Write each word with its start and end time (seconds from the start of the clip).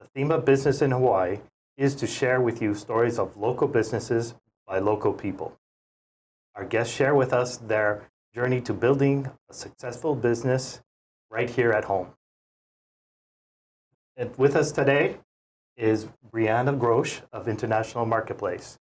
The 0.00 0.06
theme 0.14 0.30
of 0.30 0.44
Business 0.44 0.82
in 0.82 0.90
Hawaii 0.90 1.38
is 1.78 1.94
to 1.94 2.06
share 2.06 2.42
with 2.42 2.60
you 2.60 2.74
stories 2.74 3.18
of 3.18 3.38
local 3.38 3.68
businesses 3.68 4.34
by 4.66 4.80
local 4.80 5.14
people. 5.14 5.56
Our 6.54 6.66
guests 6.66 6.94
share 6.94 7.14
with 7.14 7.32
us 7.32 7.56
their 7.56 8.10
journey 8.34 8.60
to 8.60 8.74
building 8.74 9.30
a 9.48 9.54
successful 9.54 10.16
business 10.16 10.80
right 11.30 11.48
here 11.48 11.70
at 11.70 11.84
home. 11.84 12.08
And 14.16 14.36
with 14.36 14.56
us 14.56 14.72
today 14.72 15.18
is 15.76 16.08
Breana 16.32 16.76
Grosz 16.76 17.20
of 17.32 17.46
International 17.46 18.04
Marketplace. 18.04 18.76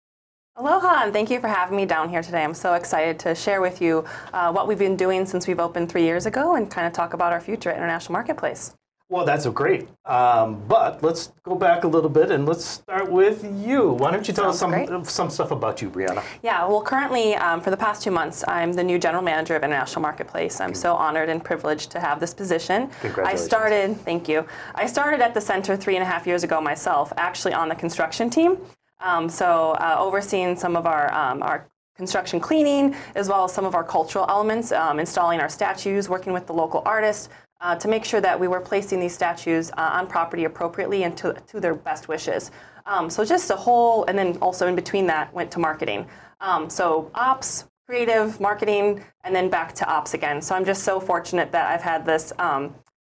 Aloha, 0.55 1.03
and 1.03 1.11
thank 1.11 1.29
you 1.29 1.41
for 1.41 1.47
having 1.47 1.75
me 1.75 1.85
down 1.85 2.09
here 2.09 2.21
today. 2.21 2.43
I'm 2.43 2.53
so 2.53 2.75
excited 2.75 3.19
to 3.19 3.35
share 3.35 3.59
with 3.59 3.81
you 3.81 4.05
uh, 4.33 4.51
what 4.53 4.67
we've 4.69 4.79
been 4.79 4.97
doing 4.97 5.25
since 5.25 5.47
we've 5.47 5.59
opened 5.59 5.89
three 5.89 6.03
years 6.03 6.25
ago 6.25 6.55
and 6.55 6.71
kind 6.71 6.87
of 6.87 6.93
talk 6.93 7.13
about 7.13 7.33
our 7.33 7.41
future 7.41 7.69
at 7.69 7.77
International 7.77 8.13
Marketplace. 8.13 8.73
Well, 9.11 9.25
that's 9.25 9.45
great. 9.47 9.89
Um, 10.05 10.63
but 10.69 11.03
let's 11.03 11.33
go 11.43 11.53
back 11.53 11.83
a 11.83 11.87
little 11.87 12.09
bit 12.09 12.31
and 12.31 12.45
let's 12.47 12.63
start 12.63 13.11
with 13.11 13.43
you. 13.43 13.89
Why 13.89 14.09
don't 14.09 14.25
you 14.25 14.33
tell 14.33 14.53
Sounds 14.53 14.73
us 14.73 14.87
some, 14.87 15.03
some 15.03 15.29
stuff 15.29 15.51
about 15.51 15.81
you, 15.81 15.89
Breana? 15.89 16.23
Yeah, 16.41 16.65
well, 16.65 16.81
currently, 16.81 17.35
um, 17.35 17.59
for 17.59 17.71
the 17.71 17.77
past 17.77 18.01
two 18.01 18.09
months, 18.09 18.45
I'm 18.47 18.71
the 18.71 18.85
new 18.85 18.97
general 18.97 19.21
manager 19.21 19.53
of 19.57 19.63
International 19.63 20.01
Marketplace. 20.01 20.61
I'm 20.61 20.73
so 20.73 20.95
honored 20.95 21.27
and 21.27 21.43
privileged 21.43 21.91
to 21.91 21.99
have 21.99 22.21
this 22.21 22.33
position. 22.33 22.89
Congratulations. 23.01 23.41
I 23.41 23.45
started, 23.45 23.97
thank 23.97 24.29
you. 24.29 24.47
I 24.75 24.85
started 24.85 25.19
at 25.19 25.33
the 25.33 25.41
center 25.41 25.75
three 25.75 25.97
and 25.97 26.03
a 26.03 26.07
half 26.07 26.25
years 26.25 26.45
ago 26.45 26.61
myself, 26.61 27.11
actually 27.17 27.53
on 27.53 27.67
the 27.67 27.75
construction 27.75 28.29
team. 28.29 28.59
Um, 29.01 29.27
so, 29.27 29.71
uh, 29.71 29.97
overseeing 29.99 30.55
some 30.55 30.77
of 30.77 30.85
our, 30.85 31.13
um, 31.13 31.43
our 31.43 31.67
construction 31.97 32.39
cleaning, 32.39 32.95
as 33.15 33.27
well 33.27 33.43
as 33.43 33.51
some 33.51 33.65
of 33.65 33.75
our 33.75 33.83
cultural 33.83 34.25
elements, 34.29 34.71
um, 34.71 34.99
installing 35.01 35.41
our 35.41 35.49
statues, 35.49 36.07
working 36.07 36.31
with 36.31 36.47
the 36.47 36.53
local 36.53 36.81
artists, 36.85 37.27
uh, 37.61 37.75
to 37.75 37.87
make 37.87 38.03
sure 38.03 38.19
that 38.19 38.39
we 38.39 38.47
were 38.47 38.59
placing 38.59 38.99
these 38.99 39.13
statues 39.13 39.71
uh, 39.71 39.91
on 39.93 40.07
property 40.07 40.45
appropriately 40.45 41.03
and 41.03 41.15
to, 41.15 41.33
to 41.47 41.59
their 41.59 41.75
best 41.75 42.07
wishes. 42.07 42.51
Um, 42.85 43.09
so 43.09 43.23
just 43.23 43.49
a 43.51 43.55
whole, 43.55 44.03
and 44.05 44.17
then 44.17 44.37
also 44.41 44.67
in 44.67 44.75
between 44.75 45.05
that 45.07 45.31
went 45.33 45.51
to 45.51 45.59
marketing. 45.59 46.07
Um, 46.39 46.69
so 46.69 47.11
ops, 47.13 47.65
creative, 47.87 48.39
marketing, 48.39 49.03
and 49.23 49.35
then 49.35 49.49
back 49.49 49.73
to 49.75 49.87
ops 49.87 50.13
again. 50.13 50.41
So 50.41 50.55
I'm 50.55 50.65
just 50.65 50.83
so 50.83 50.99
fortunate 50.99 51.51
that 51.51 51.69
I've 51.69 51.81
had 51.81 52.05
this 52.05 52.33
um, 52.39 52.73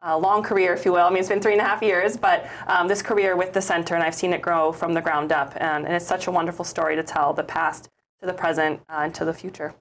uh, 0.05 0.17
long 0.17 0.43
career, 0.43 0.73
if 0.73 0.83
you 0.83 0.91
will. 0.91 1.05
I 1.05 1.09
mean, 1.09 1.19
it's 1.19 1.29
been 1.29 1.41
three 1.41 1.53
and 1.53 1.61
a 1.61 1.65
half 1.65 1.81
years, 1.81 2.17
but 2.17 2.49
um, 2.67 2.89
this 2.89 3.01
career 3.01 3.37
with 3.37 3.53
the 3.53 3.61
center, 3.61 3.95
and 3.95 4.03
I've 4.03 4.15
seen 4.15 4.33
it 4.33 4.41
grow 4.41 4.73
from 4.73 4.93
the 4.93 5.01
ground 5.01 5.31
up. 5.31 5.53
And, 5.55 5.85
and 5.85 5.95
it's 5.95 6.05
such 6.05 6.27
a 6.27 6.31
wonderful 6.31 6.65
story 6.65 6.97
to 6.97 7.03
tell 7.03 7.33
the 7.33 7.43
past 7.43 7.89
to 8.19 8.25
the 8.25 8.33
present 8.33 8.81
uh, 8.89 9.01
and 9.03 9.15
to 9.15 9.23
the 9.23 9.33
future. 9.33 9.73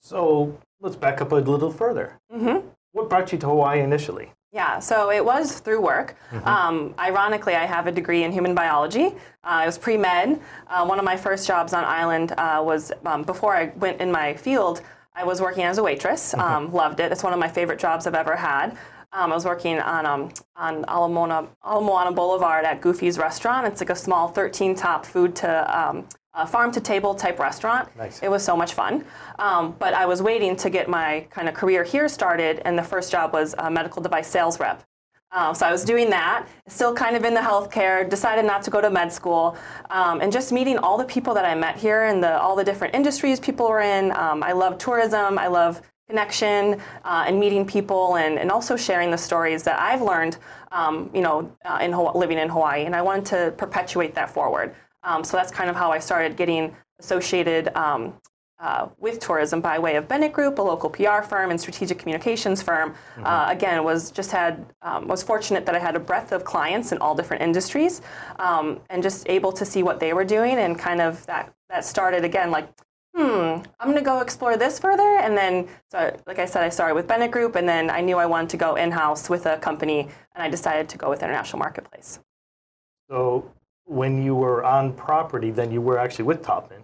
So 0.00 0.58
let's 0.80 0.96
back 0.96 1.20
up 1.20 1.30
a 1.30 1.36
little 1.36 1.70
further. 1.70 2.18
Mm-hmm. 2.32 2.66
What 2.92 3.08
brought 3.08 3.32
you 3.32 3.38
to 3.38 3.46
Hawaii 3.46 3.80
initially? 3.80 4.32
Yeah, 4.52 4.80
so 4.80 5.10
it 5.10 5.24
was 5.24 5.60
through 5.60 5.80
work. 5.80 6.14
Mm-hmm. 6.30 6.46
Um, 6.46 6.94
ironically, 6.98 7.54
I 7.54 7.64
have 7.64 7.86
a 7.86 7.92
degree 7.92 8.22
in 8.22 8.32
human 8.32 8.54
biology. 8.54 9.14
Uh, 9.42 9.60
it 9.62 9.66
was 9.66 9.78
pre 9.78 9.96
med. 9.96 10.40
Uh, 10.68 10.84
one 10.84 10.98
of 10.98 11.06
my 11.06 11.16
first 11.16 11.46
jobs 11.46 11.72
on 11.72 11.84
island 11.84 12.32
uh, 12.36 12.62
was 12.62 12.92
um, 13.06 13.22
before 13.22 13.56
I 13.56 13.72
went 13.76 14.00
in 14.02 14.12
my 14.12 14.34
field, 14.34 14.82
I 15.14 15.24
was 15.24 15.40
working 15.40 15.64
as 15.64 15.78
a 15.78 15.82
waitress. 15.82 16.34
Um, 16.34 16.70
loved 16.72 17.00
it. 17.00 17.10
It's 17.12 17.22
one 17.22 17.32
of 17.32 17.38
my 17.38 17.48
favorite 17.48 17.78
jobs 17.78 18.06
I've 18.06 18.14
ever 18.14 18.36
had. 18.36 18.76
Um, 19.14 19.30
I 19.30 19.34
was 19.34 19.44
working 19.46 19.78
on 19.78 20.04
um, 20.04 20.30
on 20.56 20.84
Ala 20.88 21.08
Moana, 21.08 21.48
Ala 21.66 21.82
Moana 21.82 22.12
Boulevard 22.12 22.64
at 22.66 22.82
Goofy's 22.82 23.18
Restaurant. 23.18 23.66
It's 23.66 23.80
like 23.80 23.90
a 23.90 23.96
small 23.96 24.28
13 24.28 24.74
top 24.74 25.06
food 25.06 25.34
to 25.36 25.78
uh, 26.34 26.46
farm 26.46 26.72
to 26.72 26.80
table 26.80 27.14
type 27.14 27.38
restaurant. 27.38 27.94
Nice. 27.96 28.22
It 28.22 28.30
was 28.30 28.44
so 28.44 28.56
much 28.56 28.74
fun. 28.74 29.04
Um, 29.38 29.76
but 29.78 29.94
I 29.94 30.06
was 30.06 30.22
waiting 30.22 30.56
to 30.56 30.70
get 30.70 30.88
my 30.88 31.26
kind 31.30 31.48
of 31.48 31.54
career 31.54 31.84
here 31.84 32.08
started, 32.08 32.62
and 32.64 32.78
the 32.78 32.82
first 32.82 33.10
job 33.12 33.32
was 33.32 33.54
a 33.58 33.70
medical 33.70 34.02
device 34.02 34.28
sales 34.28 34.58
rep. 34.58 34.82
Um, 35.34 35.54
so 35.54 35.66
I 35.66 35.72
was 35.72 35.82
doing 35.82 36.10
that, 36.10 36.46
still 36.68 36.94
kind 36.94 37.16
of 37.16 37.24
in 37.24 37.32
the 37.32 37.40
healthcare, 37.40 38.08
decided 38.08 38.44
not 38.44 38.62
to 38.64 38.70
go 38.70 38.82
to 38.82 38.90
med 38.90 39.10
school, 39.10 39.56
um, 39.88 40.20
and 40.20 40.30
just 40.30 40.52
meeting 40.52 40.76
all 40.76 40.98
the 40.98 41.04
people 41.04 41.32
that 41.32 41.46
I 41.46 41.54
met 41.54 41.76
here 41.78 42.04
and 42.04 42.22
the, 42.22 42.38
all 42.38 42.54
the 42.54 42.64
different 42.64 42.94
industries 42.94 43.40
people 43.40 43.66
were 43.66 43.80
in. 43.80 44.12
Um, 44.12 44.42
I 44.42 44.52
love 44.52 44.76
tourism, 44.76 45.38
I 45.38 45.46
love 45.46 45.80
connection 46.06 46.78
uh, 47.04 47.24
and 47.26 47.40
meeting 47.40 47.64
people 47.64 48.16
and, 48.16 48.38
and 48.38 48.50
also 48.50 48.76
sharing 48.76 49.10
the 49.10 49.16
stories 49.16 49.62
that 49.62 49.80
I've 49.80 50.02
learned, 50.02 50.36
um, 50.70 51.10
you 51.14 51.22
know, 51.22 51.50
uh, 51.64 51.78
in 51.80 51.92
Hawaii, 51.92 52.18
living 52.18 52.38
in 52.38 52.50
Hawaii. 52.50 52.84
And 52.84 52.94
I 52.94 53.00
wanted 53.00 53.24
to 53.26 53.54
perpetuate 53.56 54.14
that 54.16 54.28
forward. 54.28 54.74
Um, 55.02 55.24
so 55.24 55.36
that's 55.36 55.50
kind 55.50 55.68
of 55.68 55.76
how 55.76 55.90
I 55.90 55.98
started 55.98 56.36
getting 56.36 56.74
associated 56.98 57.74
um, 57.76 58.14
uh, 58.62 58.88
with 58.98 59.18
tourism 59.18 59.60
by 59.60 59.78
way 59.78 59.96
of 59.96 60.06
Bennett 60.06 60.32
Group, 60.32 60.58
a 60.58 60.62
local 60.62 60.88
PR 60.88 61.22
firm 61.22 61.50
and 61.50 61.60
strategic 61.60 61.98
communications 61.98 62.62
firm. 62.62 62.94
Uh, 63.24 63.46
again, 63.48 63.82
was 63.82 64.12
just 64.12 64.30
had 64.30 64.64
um, 64.82 65.08
was 65.08 65.22
fortunate 65.22 65.66
that 65.66 65.74
I 65.74 65.80
had 65.80 65.96
a 65.96 66.00
breadth 66.00 66.30
of 66.30 66.44
clients 66.44 66.92
in 66.92 66.98
all 66.98 67.14
different 67.14 67.42
industries, 67.42 68.02
um, 68.38 68.80
and 68.88 69.02
just 69.02 69.28
able 69.28 69.50
to 69.52 69.64
see 69.64 69.82
what 69.82 69.98
they 69.98 70.12
were 70.12 70.24
doing 70.24 70.58
and 70.58 70.78
kind 70.78 71.00
of 71.00 71.26
that 71.26 71.52
that 71.68 71.84
started 71.84 72.24
again 72.24 72.50
like. 72.50 72.68
Hmm, 73.14 73.60
I'm 73.78 73.88
gonna 73.88 74.00
go 74.00 74.20
explore 74.20 74.56
this 74.56 74.78
further, 74.78 75.18
and 75.18 75.36
then, 75.36 75.68
so 75.90 76.16
like 76.26 76.38
I 76.38 76.46
said, 76.46 76.62
I 76.62 76.70
started 76.70 76.94
with 76.94 77.06
Bennett 77.06 77.30
Group, 77.30 77.56
and 77.56 77.68
then 77.68 77.90
I 77.90 78.00
knew 78.00 78.16
I 78.16 78.24
wanted 78.24 78.48
to 78.50 78.56
go 78.56 78.76
in-house 78.76 79.28
with 79.28 79.44
a 79.44 79.58
company, 79.58 80.08
and 80.34 80.42
I 80.42 80.48
decided 80.48 80.88
to 80.88 80.96
go 80.96 81.10
with 81.10 81.22
International 81.22 81.58
Marketplace. 81.58 82.20
So 83.10 83.52
when 83.86 84.22
you 84.22 84.34
were 84.34 84.64
on 84.64 84.92
property, 84.92 85.50
then 85.50 85.70
you 85.72 85.80
were 85.80 85.98
actually 85.98 86.24
with 86.24 86.42
Taubman. 86.42 86.82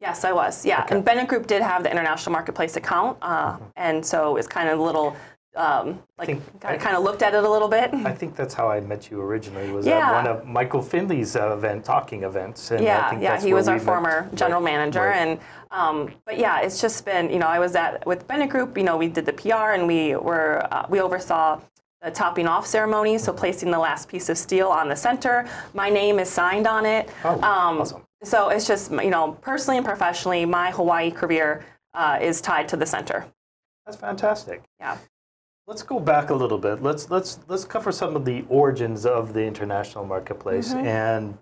Yes, 0.00 0.24
I 0.24 0.32
was. 0.32 0.66
Yeah, 0.66 0.82
Okay. 0.82 0.96
and 0.96 1.04
Bennett 1.04 1.28
Group 1.28 1.46
did 1.46 1.62
have 1.62 1.84
the 1.84 1.90
international 1.90 2.32
marketplace 2.32 2.76
account, 2.76 3.16
uh, 3.22 3.56
and 3.76 4.04
so 4.04 4.36
it's 4.36 4.48
kind 4.48 4.68
of 4.68 4.78
a 4.78 4.82
little 4.82 5.16
um, 5.54 6.02
like 6.16 6.28
think- 6.28 6.60
kind 6.62 6.96
of, 6.96 7.02
looked 7.02 7.20
at 7.20 7.34
it 7.34 7.44
a 7.44 7.48
little 7.50 7.68
bit. 7.68 7.92
I 7.92 8.12
think 8.12 8.34
that's 8.34 8.54
how 8.54 8.70
I 8.70 8.80
met 8.80 9.10
you 9.10 9.20
originally. 9.20 9.70
Was 9.70 9.86
Yeah. 9.86 10.08
at 10.08 10.14
one 10.14 10.26
of 10.26 10.46
Michael 10.46 10.80
Finley's 10.80 11.36
uh, 11.36 11.52
event, 11.52 11.84
talking 11.84 12.22
events. 12.22 12.70
And 12.70 12.80
I 12.80 12.84
yeah, 12.84 13.20
yeah, 13.20 13.38
he 13.40 13.52
was 13.52 13.68
our 13.68 13.74
we 13.74 13.78
met. 13.80 13.84
former 13.84 14.30
general 14.34 14.62
manager, 14.62 15.00
right. 15.02 15.16
and 15.18 15.38
um, 15.70 16.10
but 16.24 16.38
yeah, 16.38 16.60
it's 16.62 16.80
just 16.80 17.04
been 17.04 17.28
you 17.30 17.38
know 17.38 17.48
I 17.48 17.58
was 17.58 17.76
at 17.76 18.04
with 18.06 18.26
Bennett 18.26 18.48
Group. 18.48 18.78
You 18.78 18.84
know, 18.84 18.96
we 18.96 19.08
did 19.08 19.26
the 19.26 19.34
PR 19.34 19.72
and 19.76 19.86
we 19.86 20.16
were 20.16 20.66
uh, 20.72 20.86
we 20.88 21.00
oversaw. 21.02 21.60
The 22.02 22.10
topping 22.10 22.48
off 22.48 22.66
ceremony, 22.66 23.16
so 23.16 23.32
placing 23.32 23.70
the 23.70 23.78
last 23.78 24.08
piece 24.08 24.28
of 24.28 24.36
steel 24.36 24.68
on 24.68 24.88
the 24.88 24.96
center. 24.96 25.48
My 25.72 25.88
name 25.88 26.18
is 26.18 26.28
signed 26.28 26.66
on 26.66 26.84
it. 26.84 27.08
Oh, 27.24 27.34
Um, 27.34 27.80
awesome. 27.80 28.02
So 28.24 28.48
it's 28.48 28.66
just 28.66 28.90
you 28.90 29.10
know 29.10 29.38
personally 29.40 29.76
and 29.78 29.86
professionally, 29.86 30.44
my 30.44 30.72
Hawaii 30.72 31.12
career 31.12 31.64
uh, 31.94 32.18
is 32.20 32.40
tied 32.40 32.66
to 32.68 32.76
the 32.76 32.86
center. 32.86 33.24
That's 33.86 33.96
fantastic. 33.98 34.62
Yeah. 34.80 34.98
Let's 35.68 35.84
go 35.84 36.00
back 36.00 36.30
a 36.30 36.34
little 36.34 36.58
bit. 36.58 36.82
Let's 36.82 37.08
let's 37.08 37.38
let's 37.46 37.64
cover 37.64 37.92
some 37.92 38.16
of 38.16 38.24
the 38.24 38.44
origins 38.48 39.06
of 39.06 39.32
the 39.32 39.44
international 39.44 40.04
marketplace 40.04 40.70
Mm-hmm. 40.74 40.86
and 40.86 41.38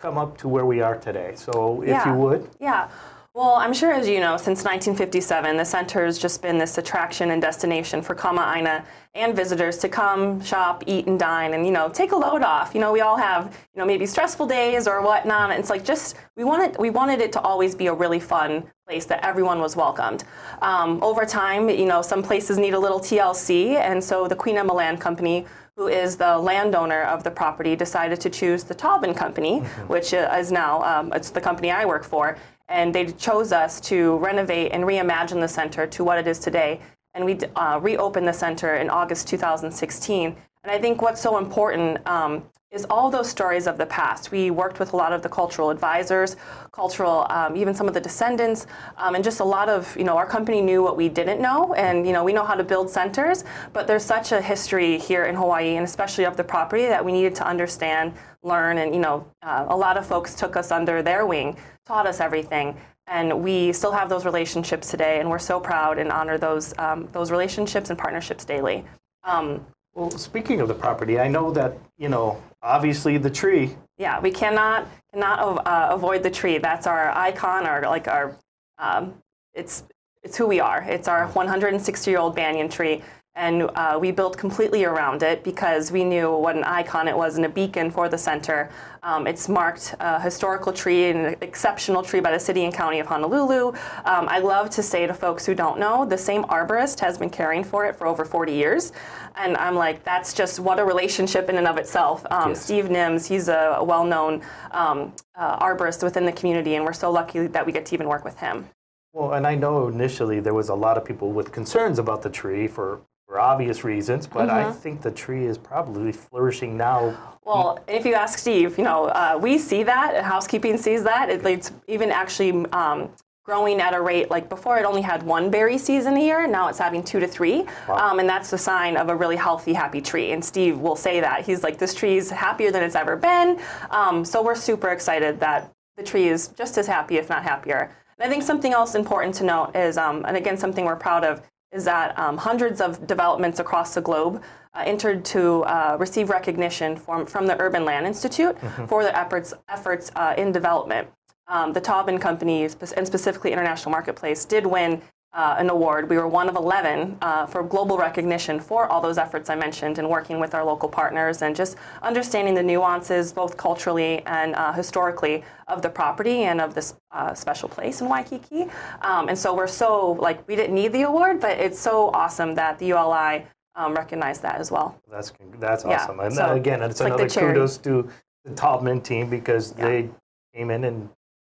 come 0.00 0.18
up 0.18 0.36
to 0.38 0.48
where 0.48 0.66
we 0.66 0.80
are 0.80 0.96
today. 0.96 1.32
So, 1.36 1.82
if 1.82 1.88
Yeah. 1.88 2.08
you 2.12 2.18
would, 2.18 2.50
Yeah. 2.58 2.88
Well, 3.36 3.54
I'm 3.54 3.74
sure 3.74 3.90
as 3.92 4.08
you 4.08 4.20
know, 4.20 4.36
since 4.36 4.62
1957, 4.62 5.56
the 5.56 5.64
center 5.64 6.04
has 6.04 6.20
just 6.20 6.40
been 6.40 6.56
this 6.56 6.78
attraction 6.78 7.32
and 7.32 7.42
destination 7.42 8.00
for 8.00 8.14
Kama'aina 8.14 8.84
and 9.16 9.34
visitors 9.34 9.76
to 9.78 9.88
come, 9.88 10.40
shop, 10.40 10.84
eat, 10.86 11.08
and 11.08 11.18
dine, 11.18 11.52
and 11.52 11.66
you 11.66 11.72
know, 11.72 11.88
take 11.88 12.12
a 12.12 12.16
load 12.16 12.42
off. 12.42 12.76
You 12.76 12.80
know, 12.80 12.92
we 12.92 13.00
all 13.00 13.16
have 13.16 13.46
you 13.74 13.80
know 13.80 13.86
maybe 13.86 14.06
stressful 14.06 14.46
days 14.46 14.86
or 14.86 15.02
whatnot. 15.02 15.50
It's 15.50 15.68
like 15.68 15.84
just 15.84 16.14
we 16.36 16.44
wanted 16.44 16.78
we 16.78 16.90
wanted 16.90 17.20
it 17.20 17.32
to 17.32 17.40
always 17.40 17.74
be 17.74 17.88
a 17.88 17.92
really 17.92 18.20
fun 18.20 18.70
place 18.86 19.04
that 19.06 19.24
everyone 19.24 19.58
was 19.58 19.74
welcomed. 19.74 20.22
Um, 20.62 21.02
over 21.02 21.24
time, 21.24 21.68
you 21.68 21.86
know, 21.86 22.02
some 22.02 22.22
places 22.22 22.56
need 22.56 22.74
a 22.74 22.78
little 22.78 23.00
TLC, 23.00 23.74
and 23.74 24.02
so 24.02 24.28
the 24.28 24.36
Queen 24.36 24.56
Emma 24.58 24.74
Land 24.74 25.00
Company 25.00 25.44
who 25.76 25.88
is 25.88 26.16
the 26.16 26.38
landowner 26.38 27.02
of 27.02 27.24
the 27.24 27.30
property, 27.30 27.74
decided 27.74 28.20
to 28.20 28.30
choose 28.30 28.62
the 28.62 28.74
Taubman 28.74 29.12
Company, 29.16 29.58
which 29.88 30.14
uh, 30.14 30.32
is 30.38 30.52
now 30.52 30.80
um, 30.82 31.12
it's 31.12 31.30
the 31.30 31.40
company 31.40 31.72
I 31.72 31.84
work 31.84 32.04
for, 32.04 32.38
and 32.68 32.94
they 32.94 33.06
chose 33.06 33.52
us 33.52 33.80
to 33.80 34.16
renovate 34.16 34.72
and 34.72 34.84
reimagine 34.84 35.40
the 35.40 35.48
center 35.48 35.86
to 35.86 36.04
what 36.04 36.18
it 36.18 36.26
is 36.26 36.38
today. 36.38 36.80
And 37.14 37.24
we 37.24 37.38
uh, 37.56 37.78
reopened 37.80 38.26
the 38.26 38.32
center 38.32 38.76
in 38.76 38.90
August 38.90 39.28
2016. 39.28 40.36
And 40.64 40.72
I 40.72 40.78
think 40.78 41.02
what's 41.02 41.20
so 41.20 41.36
important 41.36 42.04
um, 42.08 42.42
is 42.70 42.86
all 42.88 43.10
those 43.10 43.28
stories 43.28 43.66
of 43.66 43.76
the 43.76 43.84
past. 43.86 44.32
We 44.32 44.50
worked 44.50 44.80
with 44.80 44.94
a 44.94 44.96
lot 44.96 45.12
of 45.12 45.22
the 45.22 45.28
cultural 45.28 45.68
advisors, 45.68 46.36
cultural, 46.72 47.26
um, 47.28 47.54
even 47.54 47.74
some 47.74 47.86
of 47.86 47.92
the 47.92 48.00
descendants, 48.00 48.66
um, 48.96 49.14
and 49.14 49.22
just 49.22 49.40
a 49.40 49.44
lot 49.44 49.68
of, 49.68 49.94
you 49.96 50.04
know, 50.04 50.16
our 50.16 50.26
company 50.26 50.62
knew 50.62 50.82
what 50.82 50.96
we 50.96 51.08
didn't 51.10 51.40
know, 51.40 51.74
and, 51.74 52.06
you 52.06 52.12
know, 52.14 52.24
we 52.24 52.32
know 52.32 52.44
how 52.44 52.54
to 52.54 52.64
build 52.64 52.88
centers, 52.90 53.44
but 53.74 53.86
there's 53.86 54.04
such 54.04 54.32
a 54.32 54.40
history 54.40 54.98
here 54.98 55.26
in 55.26 55.36
Hawaii, 55.36 55.76
and 55.76 55.84
especially 55.84 56.24
of 56.24 56.36
the 56.36 56.42
property, 56.42 56.86
that 56.86 57.04
we 57.04 57.12
needed 57.12 57.34
to 57.36 57.46
understand, 57.46 58.14
learn, 58.42 58.78
and, 58.78 58.92
you 58.94 59.00
know, 59.00 59.24
uh, 59.42 59.66
a 59.68 59.76
lot 59.76 59.96
of 59.96 60.04
folks 60.04 60.34
took 60.34 60.56
us 60.56 60.72
under 60.72 61.02
their 61.02 61.26
wing, 61.26 61.56
taught 61.86 62.06
us 62.06 62.20
everything. 62.20 62.76
and 63.06 63.42
we 63.42 63.72
still 63.72 63.92
have 63.92 64.08
those 64.08 64.24
relationships 64.24 64.90
today, 64.90 65.20
and 65.20 65.28
we're 65.28 65.38
so 65.38 65.60
proud 65.60 65.98
and 65.98 66.10
honor 66.10 66.38
those 66.38 66.76
um, 66.78 67.08
those 67.12 67.30
relationships 67.30 67.90
and 67.90 67.98
partnerships 67.98 68.44
daily. 68.44 68.84
Um, 69.24 69.66
well, 69.94 70.10
speaking 70.10 70.60
of 70.60 70.68
the 70.68 70.74
property, 70.74 71.18
I 71.20 71.28
know 71.28 71.50
that 71.52 71.78
you 71.96 72.08
know 72.08 72.42
obviously 72.62 73.18
the 73.18 73.30
tree. 73.30 73.76
Yeah, 73.96 74.20
we 74.20 74.30
cannot 74.30 74.88
cannot 75.12 75.66
uh, 75.66 75.88
avoid 75.90 76.22
the 76.22 76.30
tree. 76.30 76.58
That's 76.58 76.86
our 76.86 77.10
icon, 77.10 77.66
our 77.66 77.82
like 77.82 78.08
our 78.08 78.36
um, 78.78 79.14
it's 79.54 79.84
it's 80.22 80.36
who 80.36 80.46
we 80.46 80.60
are. 80.60 80.82
It's 80.82 81.06
our 81.06 81.26
160 81.28 82.10
year 82.10 82.18
old 82.18 82.34
banyan 82.34 82.68
tree, 82.68 83.02
and 83.36 83.68
uh, 83.74 83.98
we 84.00 84.12
built 84.12 84.38
completely 84.38 84.84
around 84.84 85.22
it 85.24 85.42
because 85.42 85.90
we 85.90 86.04
knew 86.04 86.30
what 86.36 86.54
an 86.54 86.62
icon 86.62 87.08
it 87.08 87.16
was 87.16 87.36
and 87.36 87.44
a 87.44 87.48
beacon 87.48 87.90
for 87.90 88.08
the 88.08 88.16
center. 88.16 88.70
Um, 89.02 89.26
it's 89.26 89.48
marked 89.48 89.94
a 89.98 90.20
historical 90.20 90.72
tree, 90.72 91.06
and 91.10 91.26
an 91.26 91.36
exceptional 91.40 92.02
tree 92.02 92.20
by 92.20 92.30
the 92.30 92.38
city 92.38 92.64
and 92.64 92.72
county 92.72 93.00
of 93.00 93.06
Honolulu. 93.06 93.68
Um, 94.04 94.28
I 94.28 94.38
love 94.38 94.70
to 94.70 94.84
say 94.84 95.06
to 95.06 95.12
folks 95.12 95.44
who 95.44 95.54
don't 95.54 95.80
know, 95.80 96.04
the 96.04 96.16
same 96.16 96.44
arborist 96.44 97.00
has 97.00 97.18
been 97.18 97.28
caring 97.28 97.64
for 97.64 97.84
it 97.86 97.96
for 97.96 98.06
over 98.06 98.24
40 98.24 98.52
years. 98.52 98.92
And 99.34 99.56
I'm 99.56 99.74
like, 99.74 100.04
that's 100.04 100.32
just 100.32 100.60
what 100.60 100.78
a 100.78 100.84
relationship 100.84 101.48
in 101.48 101.56
and 101.56 101.66
of 101.66 101.76
itself. 101.76 102.24
Um, 102.30 102.50
yes. 102.50 102.62
Steve 102.62 102.84
Nimz, 102.84 103.26
he's 103.26 103.48
a 103.48 103.80
well-known 103.82 104.42
um, 104.70 105.12
uh, 105.34 105.58
arborist 105.58 106.04
within 106.04 106.24
the 106.24 106.32
community, 106.32 106.76
and 106.76 106.84
we're 106.84 106.92
so 106.92 107.10
lucky 107.10 107.48
that 107.48 107.66
we 107.66 107.72
get 107.72 107.84
to 107.86 107.94
even 107.94 108.06
work 108.06 108.24
with 108.24 108.38
him. 108.38 108.68
Well, 109.12 109.32
and 109.32 109.46
I 109.46 109.56
know 109.56 109.88
initially 109.88 110.40
there 110.40 110.54
was 110.54 110.68
a 110.68 110.74
lot 110.74 110.96
of 110.96 111.04
people 111.04 111.32
with 111.32 111.52
concerns 111.52 111.98
about 111.98 112.22
the 112.22 112.30
tree 112.30 112.66
for 112.68 113.00
for 113.26 113.40
obvious 113.40 113.84
reasons, 113.84 114.26
but 114.26 114.48
mm-hmm. 114.48 114.68
I 114.68 114.72
think 114.72 115.02
the 115.02 115.10
tree 115.10 115.46
is 115.46 115.58
probably 115.58 116.12
flourishing 116.12 116.76
now. 116.76 117.36
Well, 117.44 117.82
if 117.88 118.04
you 118.04 118.14
ask 118.14 118.38
Steve, 118.38 118.78
you 118.78 118.84
know, 118.84 119.06
uh, 119.06 119.38
we 119.40 119.58
see 119.58 119.82
that, 119.82 120.14
and 120.14 120.24
housekeeping 120.24 120.76
sees 120.76 121.04
that. 121.04 121.30
It, 121.30 121.44
it's 121.46 121.72
even 121.88 122.10
actually 122.10 122.66
um, 122.72 123.10
growing 123.44 123.78
at 123.80 123.92
a 123.92 124.00
rate 124.00 124.30
like 124.30 124.48
before 124.48 124.78
it 124.78 124.86
only 124.86 125.02
had 125.02 125.22
one 125.22 125.50
berry 125.50 125.76
season 125.76 126.16
a 126.16 126.20
year, 126.20 126.46
now 126.46 126.68
it's 126.68 126.78
having 126.78 127.02
two 127.02 127.20
to 127.20 127.26
three. 127.28 127.66
Wow. 127.86 128.12
Um, 128.12 128.18
and 128.18 128.28
that's 128.28 128.52
a 128.52 128.58
sign 128.58 128.96
of 128.96 129.10
a 129.10 129.16
really 129.16 129.36
healthy, 129.36 129.74
happy 129.74 130.00
tree. 130.00 130.32
And 130.32 130.42
Steve 130.42 130.78
will 130.78 130.96
say 130.96 131.20
that. 131.20 131.44
He's 131.44 131.62
like, 131.62 131.78
this 131.78 131.94
tree 131.94 132.16
is 132.16 132.30
happier 132.30 132.70
than 132.70 132.82
it's 132.82 132.94
ever 132.94 133.16
been. 133.16 133.60
Um, 133.90 134.24
so 134.24 134.42
we're 134.42 134.54
super 134.54 134.88
excited 134.88 135.40
that 135.40 135.70
the 135.96 136.02
tree 136.02 136.28
is 136.28 136.48
just 136.48 136.78
as 136.78 136.86
happy, 136.86 137.18
if 137.18 137.28
not 137.28 137.42
happier. 137.42 137.90
And 138.18 138.26
I 138.26 138.30
think 138.30 138.42
something 138.42 138.72
else 138.72 138.94
important 138.94 139.34
to 139.36 139.44
note 139.44 139.76
is, 139.76 139.98
um, 139.98 140.24
and 140.26 140.36
again, 140.36 140.56
something 140.56 140.84
we're 140.86 140.96
proud 140.96 141.24
of, 141.24 141.42
is 141.74 141.84
that 141.84 142.16
um, 142.18 142.38
hundreds 142.38 142.80
of 142.80 143.06
developments 143.06 143.58
across 143.58 143.94
the 143.94 144.00
globe 144.00 144.42
uh, 144.74 144.82
entered 144.86 145.24
to 145.24 145.64
uh, 145.64 145.96
receive 145.98 146.30
recognition 146.30 146.96
from, 146.96 147.26
from 147.26 147.46
the 147.46 147.60
Urban 147.60 147.84
Land 147.84 148.06
Institute 148.06 148.56
mm-hmm. 148.56 148.86
for 148.86 149.02
their 149.02 149.14
efforts, 149.14 149.52
efforts 149.68 150.10
uh, 150.16 150.34
in 150.38 150.52
development. 150.52 151.08
Um, 151.46 151.74
the 151.74 151.80
Taubman 151.80 152.18
Company, 152.18 152.62
and 152.62 153.06
specifically 153.06 153.52
International 153.52 153.90
Marketplace, 153.90 154.46
did 154.46 154.64
win 154.64 155.02
uh, 155.34 155.56
an 155.58 155.68
award. 155.68 156.08
We 156.08 156.16
were 156.16 156.28
one 156.28 156.48
of 156.48 156.54
11 156.54 157.18
uh, 157.20 157.46
for 157.46 157.64
global 157.64 157.98
recognition 157.98 158.60
for 158.60 158.86
all 158.86 159.00
those 159.00 159.18
efforts 159.18 159.50
I 159.50 159.56
mentioned 159.56 159.98
and 159.98 160.08
working 160.08 160.38
with 160.38 160.54
our 160.54 160.64
local 160.64 160.88
partners 160.88 161.42
and 161.42 161.56
just 161.56 161.76
understanding 162.02 162.54
the 162.54 162.62
nuances, 162.62 163.32
both 163.32 163.56
culturally 163.56 164.24
and 164.26 164.54
uh, 164.54 164.72
historically, 164.72 165.42
of 165.66 165.82
the 165.82 165.88
property 165.88 166.44
and 166.44 166.60
of 166.60 166.74
this 166.74 166.94
uh, 167.10 167.34
special 167.34 167.68
place 167.68 168.00
in 168.00 168.08
Waikiki. 168.08 168.66
Um, 169.02 169.28
and 169.28 169.36
so 169.36 169.54
we're 169.54 169.66
so, 169.66 170.12
like, 170.12 170.46
we 170.46 170.54
didn't 170.54 170.74
need 170.74 170.92
the 170.92 171.02
award, 171.02 171.40
but 171.40 171.58
it's 171.58 171.80
so 171.80 172.10
awesome 172.10 172.54
that 172.54 172.78
the 172.78 172.86
ULI 172.86 173.46
um, 173.74 173.94
recognized 173.94 174.42
that 174.42 174.60
as 174.60 174.70
well. 174.70 175.00
That's, 175.10 175.32
that's 175.58 175.84
awesome. 175.84 176.18
Yeah. 176.18 176.26
And 176.26 176.34
so 176.34 176.52
again, 176.52 176.80
it's, 176.82 176.92
it's 176.92 177.00
another 177.00 177.24
like 177.24 177.32
kudos 177.32 177.78
to 177.78 178.08
the 178.44 178.50
Taubman 178.52 179.02
team 179.02 179.28
because 179.28 179.74
yeah. 179.76 179.84
they 179.84 180.10
came 180.54 180.70
in 180.70 180.84
and 180.84 181.08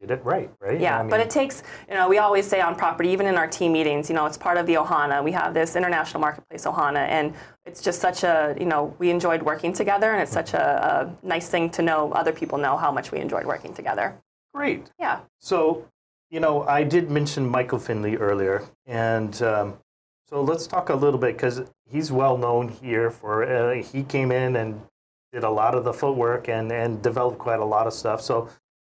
did 0.01 0.11
it 0.11 0.25
right, 0.25 0.51
right? 0.61 0.79
Yeah, 0.79 0.99
I 0.99 1.03
mean, 1.03 1.11
but 1.11 1.21
it 1.21 1.31
takes, 1.31 1.63
you 1.89 1.95
know, 1.95 2.09
we 2.09 2.19
always 2.19 2.47
say 2.47 2.61
on 2.61 2.75
property, 2.75 3.09
even 3.09 3.27
in 3.27 3.37
our 3.37 3.47
team 3.47 3.73
meetings, 3.73 4.09
you 4.11 4.15
know, 4.15 4.27
it's 4.27 4.37
part 4.37 4.59
of 4.59 4.67
the 4.67 4.75
Ohana. 4.75 5.25
We 5.25 5.33
have 5.33 5.55
this 5.55 5.77
international 5.77 6.21
marketplace 6.21 6.67
Ohana, 6.67 7.07
and 7.09 7.35
it's 7.65 7.81
just 7.81 8.01
such 8.01 8.23
a, 8.23 8.55
you 8.59 8.67
know, 8.67 8.95
we 8.99 9.11
enjoyed 9.11 9.43
working 9.43 9.73
together, 9.73 10.13
and 10.13 10.21
it's 10.21 10.33
such 10.33 10.53
a, 10.53 11.15
a 11.23 11.27
nice 11.27 11.49
thing 11.49 11.71
to 11.71 11.83
know 11.83 12.13
other 12.13 12.33
people 12.33 12.59
know 12.59 12.77
how 12.77 12.93
much 12.93 13.13
we 13.13 13.19
enjoyed 13.19 13.47
working 13.47 13.73
together. 13.73 14.15
Great. 14.53 14.91
Yeah. 14.99 15.21
So, 15.41 15.89
you 16.31 16.41
know, 16.41 16.65
I 16.65 16.83
did 16.83 17.11
mention 17.11 17.49
Michael 17.49 17.79
Finley 17.79 18.17
earlier, 18.17 18.65
and 18.87 19.41
um, 19.43 19.79
so 20.29 20.43
let's 20.43 20.67
talk 20.67 20.91
a 20.91 20.95
little 20.95 21.19
bit 21.19 21.37
because 21.37 21.63
he's 21.89 22.13
well 22.13 22.37
known 22.37 22.69
here 22.69 23.11
for, 23.11 23.45
uh, 23.45 23.75
he 23.75 24.03
came 24.03 24.33
in 24.33 24.57
and 24.57 24.81
did 25.33 25.45
a 25.45 25.51
lot 25.51 25.75
of 25.75 25.85
the 25.85 25.93
footwork 25.93 26.49
and, 26.49 26.71
and 26.71 27.03
developed 27.03 27.39
quite 27.39 27.61
a 27.61 27.65
lot 27.65 27.87
of 27.87 27.93
stuff. 27.93 28.21
So 28.21 28.49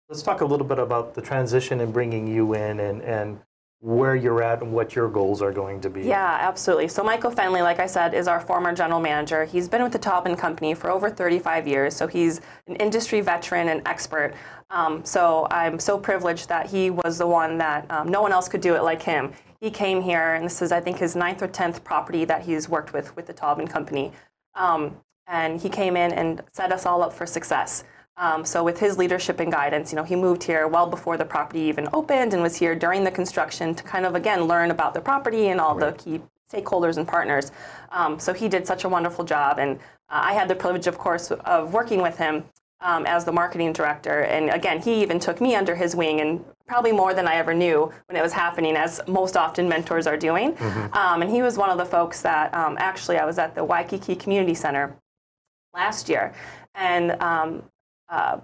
Let's 0.09 0.21
talk 0.21 0.39
a 0.39 0.45
little 0.45 0.65
bit 0.65 0.79
about 0.79 1.15
the 1.15 1.21
transition 1.21 1.81
and 1.81 1.91
bringing 1.91 2.27
you 2.27 2.53
in 2.53 2.79
and, 2.79 3.01
and 3.01 3.39
where 3.79 4.15
you're 4.15 4.41
at 4.41 4.61
and 4.61 4.71
what 4.71 4.95
your 4.95 5.09
goals 5.09 5.41
are 5.41 5.51
going 5.51 5.81
to 5.81 5.89
be. 5.89 6.03
Yeah, 6.03 6.37
absolutely. 6.39 6.87
So 6.87 7.03
Michael 7.03 7.29
Fenley, 7.29 7.61
like 7.61 7.79
I 7.79 7.87
said, 7.87 8.13
is 8.13 8.27
our 8.27 8.39
former 8.39 8.73
general 8.73 9.01
manager. 9.01 9.43
He's 9.43 9.67
been 9.67 9.83
with 9.83 9.91
the 9.91 9.99
Taubman 9.99 10.37
Company 10.37 10.73
for 10.73 10.89
over 10.89 11.09
35 11.09 11.67
years, 11.67 11.93
so 11.93 12.07
he's 12.07 12.39
an 12.67 12.77
industry 12.77 13.19
veteran 13.19 13.67
and 13.67 13.85
expert. 13.85 14.33
Um, 14.69 15.03
so 15.03 15.45
I'm 15.51 15.77
so 15.77 15.99
privileged 15.99 16.47
that 16.47 16.67
he 16.67 16.89
was 16.89 17.17
the 17.17 17.27
one 17.27 17.57
that 17.57 17.85
um, 17.91 18.07
no 18.07 18.21
one 18.21 18.31
else 18.31 18.47
could 18.47 18.61
do 18.61 18.75
it 18.75 18.83
like 18.83 19.01
him. 19.01 19.33
He 19.59 19.69
came 19.69 20.01
here, 20.01 20.35
and 20.35 20.45
this 20.45 20.61
is, 20.61 20.71
I 20.71 20.79
think, 20.79 20.99
his 20.99 21.17
ninth 21.17 21.41
or 21.41 21.47
tenth 21.47 21.83
property 21.83 22.23
that 22.25 22.43
he's 22.43 22.69
worked 22.69 22.93
with 22.93 23.13
with 23.15 23.27
the 23.27 23.33
Taubman 23.33 23.69
Company. 23.69 24.13
Um, 24.55 24.95
and 25.27 25.59
he 25.59 25.67
came 25.67 25.97
in 25.97 26.13
and 26.13 26.41
set 26.53 26.71
us 26.71 26.85
all 26.85 27.03
up 27.03 27.13
for 27.13 27.25
success. 27.25 27.83
Um, 28.17 28.43
so 28.43 28.63
with 28.63 28.79
his 28.79 28.97
leadership 28.97 29.39
and 29.39 29.51
guidance, 29.51 29.91
you 29.91 29.95
know, 29.95 30.03
he 30.03 30.15
moved 30.15 30.43
here 30.43 30.67
well 30.67 30.87
before 30.87 31.17
the 31.17 31.25
property 31.25 31.61
even 31.61 31.87
opened 31.93 32.33
and 32.33 32.41
was 32.41 32.55
here 32.55 32.73
during 32.73 33.03
the 33.03 33.11
construction 33.11 33.75
to 33.75 33.83
kind 33.83 34.05
of 34.05 34.15
again 34.15 34.45
learn 34.45 34.71
about 34.71 34.95
the 34.95 35.01
property 35.01 35.49
and 35.49 35.61
all 35.61 35.77
right. 35.77 35.95
the 35.95 36.03
key 36.03 36.21
stakeholders 36.51 36.97
and 36.97 37.07
partners. 37.07 37.51
Um, 37.91 38.19
so 38.19 38.33
he 38.33 38.49
did 38.49 38.65
such 38.65 38.85
a 38.85 38.89
wonderful 38.89 39.23
job, 39.23 39.59
and 39.59 39.77
uh, 40.09 40.21
I 40.23 40.33
had 40.33 40.47
the 40.47 40.55
privilege, 40.55 40.87
of 40.87 40.97
course, 40.97 41.31
of 41.31 41.73
working 41.73 42.01
with 42.01 42.17
him 42.17 42.45
um, 42.81 43.05
as 43.05 43.25
the 43.25 43.31
marketing 43.31 43.73
director. 43.73 44.21
And 44.21 44.49
again, 44.49 44.81
he 44.81 45.01
even 45.01 45.19
took 45.19 45.41
me 45.41 45.55
under 45.55 45.75
his 45.75 45.95
wing, 45.95 46.21
and 46.21 46.43
probably 46.65 46.91
more 46.91 47.13
than 47.13 47.27
I 47.27 47.35
ever 47.35 47.53
knew 47.53 47.91
when 48.07 48.17
it 48.17 48.21
was 48.21 48.33
happening, 48.33 48.75
as 48.75 49.01
most 49.07 49.37
often 49.37 49.67
mentors 49.69 50.07
are 50.07 50.17
doing. 50.17 50.53
Mm-hmm. 50.53 50.93
Um, 50.93 51.21
and 51.21 51.31
he 51.31 51.41
was 51.41 51.57
one 51.57 51.69
of 51.69 51.77
the 51.77 51.85
folks 51.85 52.21
that 52.21 52.53
um, 52.53 52.77
actually 52.79 53.17
I 53.17 53.25
was 53.25 53.37
at 53.37 53.55
the 53.55 53.63
Waikiki 53.63 54.15
Community 54.15 54.53
Center 54.53 54.95
last 55.73 56.09
year, 56.09 56.33
and 56.75 57.11
um, 57.21 57.63
uh, 58.09 58.39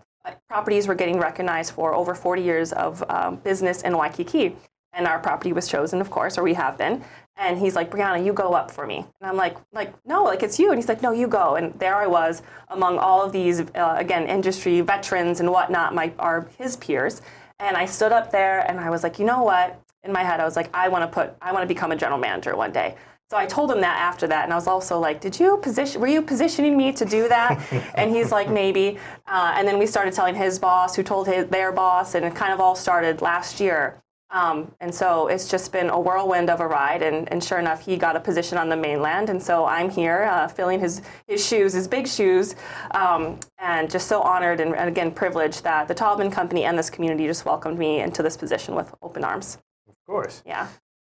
properties 0.48 0.88
were 0.88 0.96
getting 0.96 1.20
recognized 1.20 1.74
for 1.74 1.94
over 1.94 2.16
40 2.16 2.42
years 2.42 2.72
of 2.74 3.04
um, 3.10 3.38
business 3.38 3.82
in 3.82 3.98
Waikiki. 3.98 4.56
And 4.96 5.08
our 5.08 5.20
property 5.20 5.54
was 5.54 5.68
chosen, 5.68 6.02
of 6.02 6.12
course, 6.12 6.38
or 6.38 6.44
we 6.44 6.54
have 6.54 6.78
been. 6.78 7.04
And 7.36 7.58
he's 7.58 7.76
like, 7.76 7.90
Breana, 7.90 8.24
you 8.24 8.32
go 8.32 8.54
up 8.54 8.70
for 8.70 8.86
me. 8.86 8.98
And 8.98 9.30
I'm 9.30 9.36
like, 9.36 9.58
like, 9.74 9.92
no, 10.06 10.24
like 10.24 10.44
it's 10.44 10.60
you. 10.60 10.70
And 10.70 10.78
he's 10.78 10.88
like, 10.88 11.02
no, 11.02 11.12
you 11.12 11.28
go. 11.28 11.56
And 11.56 11.74
there 11.80 11.96
I 11.96 12.06
was 12.06 12.44
among 12.70 13.00
all 13.00 13.24
of 13.24 13.32
these, 13.32 13.62
uh, 13.62 13.96
again, 13.98 14.28
industry 14.28 14.82
veterans 14.82 15.40
and 15.40 15.52
whatnot, 15.52 15.96
my 15.96 16.14
are 16.20 16.48
his 16.60 16.76
peers. 16.78 17.24
And 17.60 17.76
I 17.76 17.86
stood 17.86 18.12
up 18.12 18.32
there 18.32 18.60
and 18.70 18.80
I 18.80 18.92
was 18.92 19.02
like, 19.02 19.18
you 19.18 19.26
know 19.26 19.42
what? 19.44 19.80
In 20.04 20.12
my 20.12 20.22
head, 20.22 20.40
I 20.40 20.46
was 20.46 20.56
like, 20.56 20.70
I 20.76 20.90
want 20.90 21.04
to 21.04 21.08
put, 21.08 21.36
I 21.42 21.52
want 21.54 21.64
to 21.64 21.68
become 21.68 21.92
a 21.92 21.96
general 21.96 22.20
manager 22.20 22.56
one 22.56 22.72
day. 22.72 22.96
So 23.34 23.40
I 23.40 23.48
told 23.48 23.72
him 23.72 23.82
that 23.82 23.98
after 23.98 24.28
that, 24.28 24.44
and 24.44 24.54
I 24.54 24.56
was 24.56 24.68
also 24.68 25.00
like, 25.00 25.20
"Did 25.20 25.40
you 25.40 25.58
position? 25.58 26.00
Were 26.00 26.06
you 26.06 26.22
positioning 26.22 26.78
me 26.78 26.92
to 26.94 27.04
do 27.04 27.28
that?" 27.30 27.60
and 27.96 28.16
he's 28.16 28.32
like, 28.32 28.48
"Maybe." 28.48 29.00
Uh, 29.26 29.56
and 29.56 29.68
then 29.68 29.80
we 29.80 29.88
started 29.88 30.14
telling 30.14 30.36
his 30.36 30.60
boss, 30.60 30.96
who 30.96 31.02
told 31.02 31.26
his, 31.28 31.48
their 31.48 31.72
boss, 31.72 32.14
and 32.14 32.24
it 32.26 32.36
kind 32.36 32.54
of 32.54 32.60
all 32.60 32.76
started 32.76 33.24
last 33.24 33.60
year. 33.60 34.04
Um, 34.30 34.72
and 34.82 34.94
so 34.94 35.30
it's 35.30 35.48
just 35.48 35.72
been 35.72 35.90
a 35.90 36.00
whirlwind 36.00 36.52
of 36.52 36.60
a 36.60 36.68
ride, 36.68 37.02
and, 37.02 37.28
and, 37.32 37.44
sure 37.44 37.58
enough, 37.58 37.84
he 37.84 37.98
got 37.98 38.16
a 38.16 38.20
position 38.20 38.60
on 38.60 38.70
the 38.70 38.78
mainland, 38.78 39.32
and 39.32 39.42
so 39.42 39.66
I'm 39.66 39.90
here 39.90 40.26
uh, 40.32 40.48
filling 40.48 40.80
his, 40.80 41.02
his 41.26 41.44
shoes, 41.44 41.74
his 41.74 41.88
big 41.88 42.08
shoes, 42.08 42.56
um, 42.92 43.40
and 43.58 43.90
just 43.90 44.06
so 44.06 44.22
honored 44.22 44.60
and, 44.60 44.76
and, 44.76 44.88
again 44.88 45.12
privileged 45.12 45.64
that 45.64 45.88
the 45.88 45.96
Taubman 45.96 46.32
Company 46.32 46.66
and 46.66 46.78
this 46.78 46.92
community 46.92 47.26
just 47.26 47.46
welcomed 47.46 47.80
me 47.80 48.02
into 48.02 48.22
this 48.22 48.38
position 48.38 48.76
with 48.76 48.94
open 49.02 49.24
arms. 49.24 49.58
Of 49.90 49.96
course. 50.06 50.44
Yeah. 50.46 50.68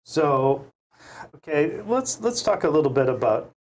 So 0.03 0.65
Okay, 1.37 1.81
let's 1.87 2.21
let's 2.21 2.43
talk 2.43 2.65
a 2.65 2.69
little 2.69 2.91
bit 2.91 3.09
about 3.09 3.53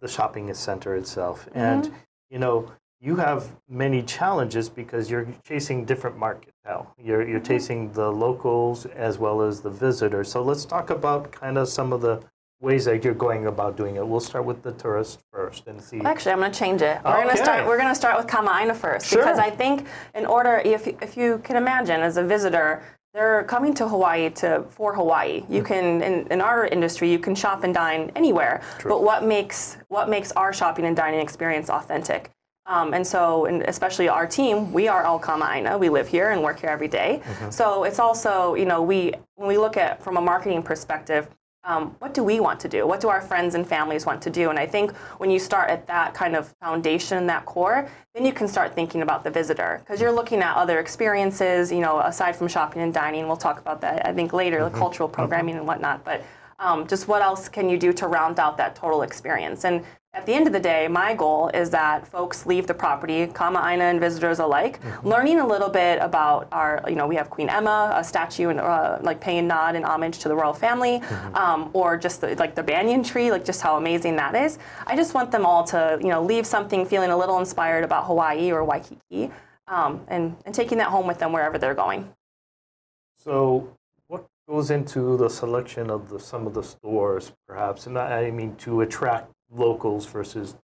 the 0.00 0.08
shopping 0.08 0.52
center 0.54 0.96
itself. 0.96 1.46
Mm-hmm. 1.46 1.58
And 1.58 1.92
you 2.30 2.38
know, 2.38 2.70
you 3.00 3.16
have 3.16 3.50
many 3.68 4.02
challenges 4.02 4.68
because 4.68 5.10
you're 5.10 5.26
chasing 5.44 5.84
different 5.84 6.16
market 6.18 6.54
now. 6.64 6.94
You're 6.98 7.26
you're 7.26 7.40
mm-hmm. 7.40 7.52
chasing 7.52 7.92
the 7.92 8.10
locals 8.10 8.86
as 8.86 9.18
well 9.18 9.42
as 9.42 9.60
the 9.60 9.70
visitors. 9.70 10.30
So 10.30 10.42
let's 10.42 10.64
talk 10.64 10.90
about 10.90 11.32
kind 11.32 11.58
of 11.58 11.68
some 11.68 11.92
of 11.92 12.00
the 12.00 12.22
ways 12.62 12.84
that 12.84 13.02
you're 13.02 13.12
going 13.12 13.46
about 13.46 13.76
doing 13.76 13.96
it. 13.96 14.06
We'll 14.06 14.20
start 14.20 14.44
with 14.44 14.62
the 14.62 14.72
tourist 14.72 15.20
first 15.32 15.66
and 15.66 15.82
see. 15.82 16.00
Actually, 16.00 16.32
I'm 16.32 16.38
going 16.38 16.52
to 16.52 16.58
change 16.58 16.80
it. 16.80 17.00
We're 17.04 17.10
okay. 17.10 17.22
going 17.24 17.36
to 17.36 17.42
start. 17.42 17.66
We're 17.66 17.76
going 17.76 17.88
to 17.88 17.94
start 17.94 18.16
with 18.16 18.28
Kama'aina 18.28 18.76
first 18.76 19.08
sure. 19.08 19.18
because 19.18 19.38
I 19.38 19.50
think 19.50 19.86
in 20.14 20.24
order, 20.24 20.62
if 20.64 20.86
if 20.86 21.16
you 21.16 21.38
can 21.44 21.56
imagine 21.56 22.00
as 22.00 22.16
a 22.16 22.24
visitor, 22.24 22.82
they're 23.14 23.44
coming 23.44 23.74
to 23.74 23.88
Hawaii 23.88 24.30
to 24.30 24.64
for 24.70 24.94
Hawaii. 24.94 25.44
You 25.48 25.62
mm-hmm. 25.62 25.66
can 25.66 26.02
in, 26.02 26.26
in 26.28 26.40
our 26.40 26.66
industry 26.66 27.10
you 27.10 27.18
can 27.18 27.34
shop 27.34 27.64
and 27.64 27.74
dine 27.74 28.10
anywhere. 28.16 28.62
True. 28.78 28.90
But 28.90 29.02
what 29.02 29.24
makes 29.24 29.76
what 29.88 30.08
makes 30.08 30.32
our 30.32 30.52
shopping 30.52 30.86
and 30.86 30.96
dining 30.96 31.20
experience 31.20 31.68
authentic? 31.70 32.30
Um, 32.64 32.94
and 32.94 33.04
so, 33.04 33.46
and 33.46 33.62
especially 33.62 34.08
our 34.08 34.24
team, 34.24 34.72
we 34.72 34.86
are 34.86 35.02
all 35.02 35.18
Kama 35.18 35.50
Aina. 35.52 35.76
We 35.76 35.88
live 35.88 36.06
here 36.06 36.30
and 36.30 36.42
work 36.42 36.60
here 36.60 36.70
every 36.70 36.86
day. 36.86 37.20
So 37.50 37.82
it's 37.82 37.98
also, 37.98 38.54
you 38.54 38.66
know, 38.66 38.82
we 38.82 39.14
when 39.34 39.48
we 39.48 39.58
look 39.58 39.76
at 39.76 40.02
from 40.02 40.16
a 40.16 40.20
marketing 40.20 40.62
perspective, 40.62 41.28
um, 41.64 41.94
what 42.00 42.12
do 42.12 42.24
we 42.24 42.40
want 42.40 42.58
to 42.60 42.68
do? 42.68 42.86
What 42.86 43.00
do 43.00 43.08
our 43.08 43.20
friends 43.20 43.54
and 43.54 43.66
families 43.66 44.04
want 44.04 44.20
to 44.22 44.30
do? 44.30 44.50
And 44.50 44.58
I 44.58 44.66
think 44.66 44.96
when 45.18 45.30
you 45.30 45.38
start 45.38 45.70
at 45.70 45.86
that 45.86 46.12
kind 46.12 46.34
of 46.34 46.48
foundation, 46.60 47.26
that 47.28 47.46
core, 47.46 47.88
then 48.14 48.24
you 48.24 48.32
can 48.32 48.48
start 48.48 48.74
thinking 48.74 49.02
about 49.02 49.22
the 49.22 49.30
visitor 49.30 49.80
because 49.80 50.00
you're 50.00 50.12
looking 50.12 50.40
at 50.40 50.56
other 50.56 50.80
experiences. 50.80 51.70
You 51.70 51.80
know, 51.80 52.00
aside 52.00 52.34
from 52.34 52.48
shopping 52.48 52.82
and 52.82 52.92
dining, 52.92 53.28
we'll 53.28 53.36
talk 53.36 53.60
about 53.60 53.80
that 53.82 54.04
I 54.04 54.12
think 54.12 54.32
later, 54.32 54.64
the 54.64 54.76
cultural 54.76 55.08
programming 55.08 55.56
and 55.56 55.66
whatnot. 55.66 56.04
But 56.04 56.24
um, 56.62 56.86
just 56.86 57.08
what 57.08 57.22
else 57.22 57.48
can 57.48 57.68
you 57.68 57.76
do 57.76 57.92
to 57.92 58.06
round 58.06 58.38
out 58.38 58.56
that 58.56 58.76
total 58.76 59.02
experience? 59.02 59.64
And 59.64 59.84
at 60.14 60.26
the 60.26 60.34
end 60.34 60.46
of 60.46 60.52
the 60.52 60.60
day, 60.60 60.88
my 60.88 61.14
goal 61.14 61.48
is 61.54 61.70
that 61.70 62.06
folks 62.06 62.44
leave 62.44 62.66
the 62.66 62.74
property, 62.74 63.26
Kama 63.26 63.62
Aina 63.66 63.84
and 63.84 63.98
visitors 63.98 64.38
alike, 64.40 64.78
learning 65.02 65.40
a 65.40 65.46
little 65.46 65.70
bit 65.70 65.98
about 66.02 66.48
our, 66.52 66.84
you 66.86 66.94
know, 66.94 67.06
we 67.06 67.16
have 67.16 67.30
Queen 67.30 67.48
Emma, 67.48 67.92
a 67.96 68.04
statue, 68.04 68.50
and 68.50 68.60
uh, 68.60 68.98
like 69.00 69.20
paying 69.20 69.46
nod 69.46 69.74
and 69.74 69.86
homage 69.86 70.18
to 70.18 70.28
the 70.28 70.34
royal 70.34 70.52
family, 70.52 70.96
um, 71.34 71.70
or 71.72 71.96
just 71.96 72.20
the, 72.20 72.36
like 72.36 72.54
the 72.54 72.62
banyan 72.62 73.02
tree, 73.02 73.30
like 73.30 73.44
just 73.44 73.62
how 73.62 73.78
amazing 73.78 74.14
that 74.16 74.34
is. 74.36 74.58
I 74.86 74.94
just 74.96 75.14
want 75.14 75.32
them 75.32 75.46
all 75.46 75.64
to, 75.64 75.98
you 76.00 76.08
know, 76.08 76.22
leave 76.22 76.46
something 76.46 76.84
feeling 76.84 77.10
a 77.10 77.16
little 77.16 77.38
inspired 77.38 77.82
about 77.82 78.04
Hawaii 78.04 78.52
or 78.52 78.62
Waikiki, 78.64 79.30
um, 79.66 80.04
and, 80.08 80.36
and 80.44 80.54
taking 80.54 80.76
that 80.78 80.88
home 80.88 81.06
with 81.06 81.18
them 81.18 81.32
wherever 81.32 81.56
they're 81.56 81.74
going. 81.74 82.12
So, 83.16 83.60
what 83.60 83.81
goes 84.48 84.70
into 84.70 85.16
the 85.16 85.28
selection 85.28 85.90
of 85.90 86.08
the, 86.08 86.18
some 86.18 86.46
of 86.46 86.54
the 86.54 86.62
stores, 86.62 87.32
perhaps? 87.46 87.86
And 87.86 87.98
I 87.98 88.30
mean 88.30 88.56
to 88.56 88.80
attract 88.80 89.30
locals 89.50 90.06
versus. 90.06 90.56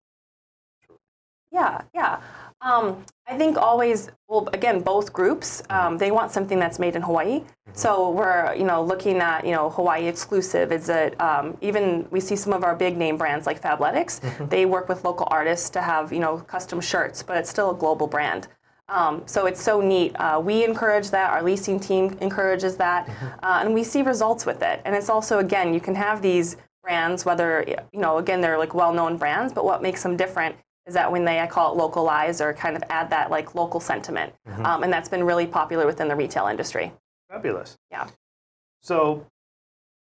Yeah, 1.52 1.82
yeah. 1.94 2.22
Um, 2.62 3.06
I 3.28 3.38
think 3.38 3.58
always, 3.58 4.10
well, 4.28 4.50
again, 4.54 4.82
both 4.82 5.14
groups, 5.14 5.62
um, 5.70 5.98
they 5.98 6.12
want 6.12 6.32
something 6.32 6.60
that's 6.60 6.80
made 6.80 6.96
in 6.96 7.02
Hawaii. 7.02 7.44
So 7.74 8.10
we're, 8.10 8.56
you 8.56 8.64
know, 8.64 8.84
looking 8.84 9.18
at, 9.18 9.46
you 9.46 9.52
know, 9.52 9.70
Hawaii 9.70 10.08
exclusive. 10.08 10.72
Is 10.72 10.90
it 10.90 11.20
um, 11.22 11.58
even 11.62 12.08
we 12.10 12.20
see 12.20 12.36
some 12.36 12.54
of 12.54 12.64
our 12.64 12.76
big 12.76 12.98
name 12.98 13.18
brands 13.18 13.46
like 13.46 13.62
Fabletics? 13.62 14.50
They 14.50 14.66
work 14.66 14.90
with 14.90 15.04
local 15.06 15.28
artists 15.30 15.70
to 15.72 15.82
have, 15.82 16.12
you 16.12 16.20
know, 16.20 16.38
custom 16.38 16.82
shirts, 16.82 17.22
but 17.22 17.38
it's 17.38 17.50
still 17.50 17.72
a 17.72 17.76
global 17.76 18.08
brand. 18.08 18.48
Um, 18.90 19.24
so 19.26 19.46
it's 19.46 19.62
so 19.62 19.82
neat. 19.82 20.16
Uh, 20.16 20.42
we 20.44 20.64
encourage 20.64 21.10
that. 21.12 21.32
Our 21.32 21.44
leasing 21.44 21.80
team 21.80 22.18
encourages 22.22 22.78
that, 22.78 23.10
uh, 23.44 23.60
and 23.62 23.74
we 23.74 23.84
see 23.84 24.02
results 24.02 24.46
with 24.46 24.62
it. 24.62 24.82
And 24.86 24.96
it's 24.96 25.10
also, 25.10 25.40
again, 25.40 25.74
you 25.74 25.82
can 25.82 25.96
have 25.96 26.22
these 26.22 26.58
brands, 26.84 27.26
whether 27.26 27.66
you 27.68 28.00
know, 28.00 28.18
again, 28.18 28.40
they're 28.40 28.58
like 28.58 28.74
well-known 28.74 29.18
brands, 29.18 29.52
but 29.52 29.66
what 29.66 29.82
makes 29.82 30.02
them 30.04 30.16
different 30.16 30.56
is 30.86 30.94
that 30.94 31.12
when 31.12 31.26
they, 31.26 31.40
I 31.42 31.48
call 31.48 31.74
it 31.74 31.78
localize 31.78 32.40
or 32.40 32.54
kind 32.54 32.78
of 32.78 32.84
add 32.90 33.10
that 33.10 33.30
like 33.30 33.56
local 33.56 33.82
sentiment, 33.82 34.34
um, 34.64 34.84
and 34.84 34.94
that's 34.94 35.10
been 35.10 35.26
really 35.26 35.46
popular 35.46 35.86
within 35.86 36.08
the 36.08 36.16
retail 36.16 36.48
industry. 36.48 36.94
Fabulous. 37.30 37.78
Yeah. 37.92 38.08
So, 38.82 39.26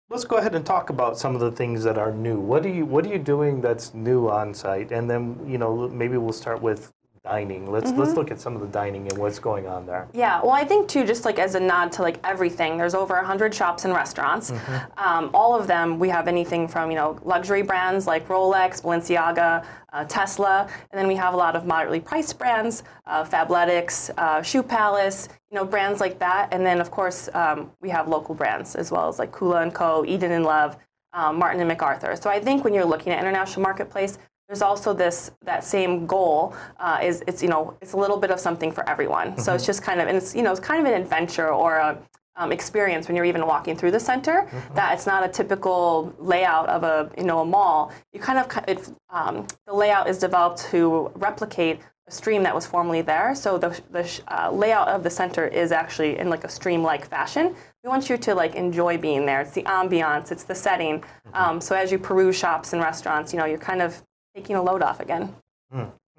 let's 0.10 0.24
go 0.24 0.38
ahead 0.38 0.56
and 0.56 0.66
talk 0.66 0.90
about 0.90 1.18
some 1.18 1.36
of 1.36 1.42
the 1.42 1.52
things 1.52 1.84
that 1.84 1.98
are 1.98 2.14
new. 2.14 2.40
What 2.40 2.66
are 2.66 2.70
you 2.70 2.86
What 2.86 3.06
are 3.06 3.10
you 3.10 3.20
doing 3.20 3.60
that's 3.60 3.94
new 3.94 4.30
on 4.30 4.54
site? 4.54 4.94
And 4.94 5.10
then 5.10 5.38
you 5.46 5.58
know 5.58 5.90
maybe 5.90 6.16
we'll 6.16 6.32
start 6.32 6.62
with 6.62 6.94
dining. 7.24 7.70
Let's 7.70 7.92
let's 7.92 8.14
look 8.14 8.32
at 8.32 8.40
some 8.40 8.56
of 8.56 8.62
the 8.62 8.68
dining 8.68 9.08
and 9.08 9.18
what's 9.18 9.40
going 9.40 9.68
on 9.68 9.86
there. 9.86 10.08
Yeah, 10.14 10.42
well, 10.42 10.52
I 10.52 10.64
think 10.64 10.88
too, 10.88 11.06
just 11.06 11.26
like 11.26 11.40
as 11.40 11.56
a 11.56 11.60
nod 11.60 11.92
to 11.94 12.02
like 12.02 12.20
everything, 12.24 12.78
there's 12.78 12.96
over 12.96 13.16
100 13.16 13.54
shops 13.54 13.86
and 13.86 13.94
restaurants. 13.94 14.52
Um, 14.98 15.30
all 15.34 15.58
of 15.58 15.68
them, 15.68 16.00
we 16.00 16.10
have 16.10 16.28
anything 16.28 16.68
from 16.68 16.90
you 16.90 16.96
know 16.96 17.20
luxury 17.24 17.62
brands 17.62 18.08
like 18.08 18.28
Rolex, 18.28 18.82
Balenciaga, 18.82 19.66
uh, 19.94 20.06
Tesla, 20.06 20.68
and 20.92 21.00
then 21.00 21.08
we 21.08 21.16
have 21.16 21.34
a 21.34 21.38
lot 21.38 21.56
of 21.56 21.66
moderately 21.66 22.00
priced 22.00 22.38
brands, 22.38 22.84
uh, 23.06 23.24
Fabletics, 23.24 24.10
uh, 24.18 24.42
Shoe 24.42 24.64
Palace, 24.64 25.30
you 25.52 25.56
know 25.56 25.66
brands 25.66 26.00
like 26.00 26.20
that. 26.20 26.50
And 26.52 26.66
then 26.66 26.82
of 26.82 26.92
course 26.92 27.30
um, 27.34 27.72
we 27.82 27.90
have 27.90 28.08
local 28.08 28.36
brands 28.36 28.76
as 28.76 28.92
well 28.92 29.08
as 29.08 29.20
like 29.20 29.32
Kula 29.32 29.64
and 29.64 29.74
Co, 29.74 30.06
Eden 30.06 30.32
and 30.32 30.46
Love, 30.46 30.78
um, 31.14 31.38
Martin 31.40 31.60
and 31.60 31.68
MacArthur. 31.68 32.16
So 32.16 32.30
I 32.30 32.40
think 32.40 32.64
when 32.64 32.74
you're 32.74 32.86
looking 32.86 33.14
at 33.14 33.20
international 33.20 33.62
marketplace, 33.64 34.20
there's 34.48 34.62
also 34.62 34.94
this 34.94 35.32
that 35.44 35.64
same 35.64 36.06
goal 36.06 36.56
uh, 36.80 37.00
is 37.02 37.24
it's 37.28 37.44
you 37.44 37.50
know 37.50 37.78
it's 37.82 37.94
a 37.94 37.98
little 37.98 38.18
bit 38.18 38.32
of 38.32 38.40
something 38.40 38.72
for 38.72 38.88
everyone. 38.90 39.38
So 39.38 39.54
it's 39.54 39.66
just 39.66 39.82
kind 39.84 40.00
of 40.00 40.08
and 40.08 40.18
it's 40.18 40.36
you 40.36 40.42
know 40.42 40.52
it's 40.52 40.60
kind 40.60 40.80
of 40.80 40.92
an 40.92 41.00
adventure 41.00 41.50
or 41.50 41.76
a 41.78 41.98
um, 42.38 42.52
experience 42.52 43.08
when 43.08 43.16
you're 43.16 43.26
even 43.26 43.46
walking 43.46 43.76
through 43.76 43.92
the 43.92 44.00
center. 44.00 44.48
That 44.74 44.94
it's 44.94 45.08
not 45.08 45.26
a 45.26 45.28
typical 45.28 46.14
layout 46.20 46.70
of 46.70 46.84
a 46.84 47.12
you 47.18 47.26
know 47.26 47.40
a 47.40 47.46
mall. 47.46 47.92
You 48.14 48.20
kind 48.20 48.40
of 48.40 48.64
it, 48.68 48.90
um, 49.10 49.46
the 49.66 49.74
layout 49.74 50.08
is 50.10 50.18
developed 50.18 50.60
to 50.72 51.12
replicate 51.16 51.82
a 52.08 52.12
stream 52.12 52.42
that 52.44 52.56
was 52.56 52.66
formerly 52.66 53.02
there. 53.02 53.36
So 53.36 53.58
the, 53.58 53.78
the 53.92 54.22
uh, 54.30 54.50
layout 54.50 54.88
of 54.88 55.04
the 55.04 55.10
center 55.10 55.46
is 55.46 55.74
actually 55.74 56.18
in 56.18 56.30
like 56.30 56.46
a 56.46 56.50
stream-like 56.50 57.06
fashion. 57.06 57.54
We 57.84 57.90
want 57.90 58.10
you 58.10 58.16
to 58.18 58.34
like 58.34 58.56
enjoy 58.56 58.98
being 58.98 59.26
there. 59.26 59.42
It's 59.42 59.52
the 59.52 59.64
ambiance, 59.64 60.32
it's 60.32 60.44
the 60.46 60.56
setting. 60.56 61.04
Um, 61.34 61.60
so 61.60 61.76
as 61.76 61.92
you 61.92 62.00
peruse 62.00 62.38
shops 62.38 62.72
and 62.72 62.82
restaurants, 62.82 63.34
you 63.34 63.40
know 63.40 63.46
you're 63.46 63.58
kind 63.58 63.82
of 63.82 64.02
taking 64.38 64.56
a 64.56 64.62
load 64.62 64.84
off 64.84 65.00
again. 65.00 65.36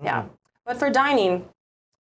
Yeah. 0.02 0.24
But 0.66 0.76
for 0.76 0.90
dining, 0.90 1.48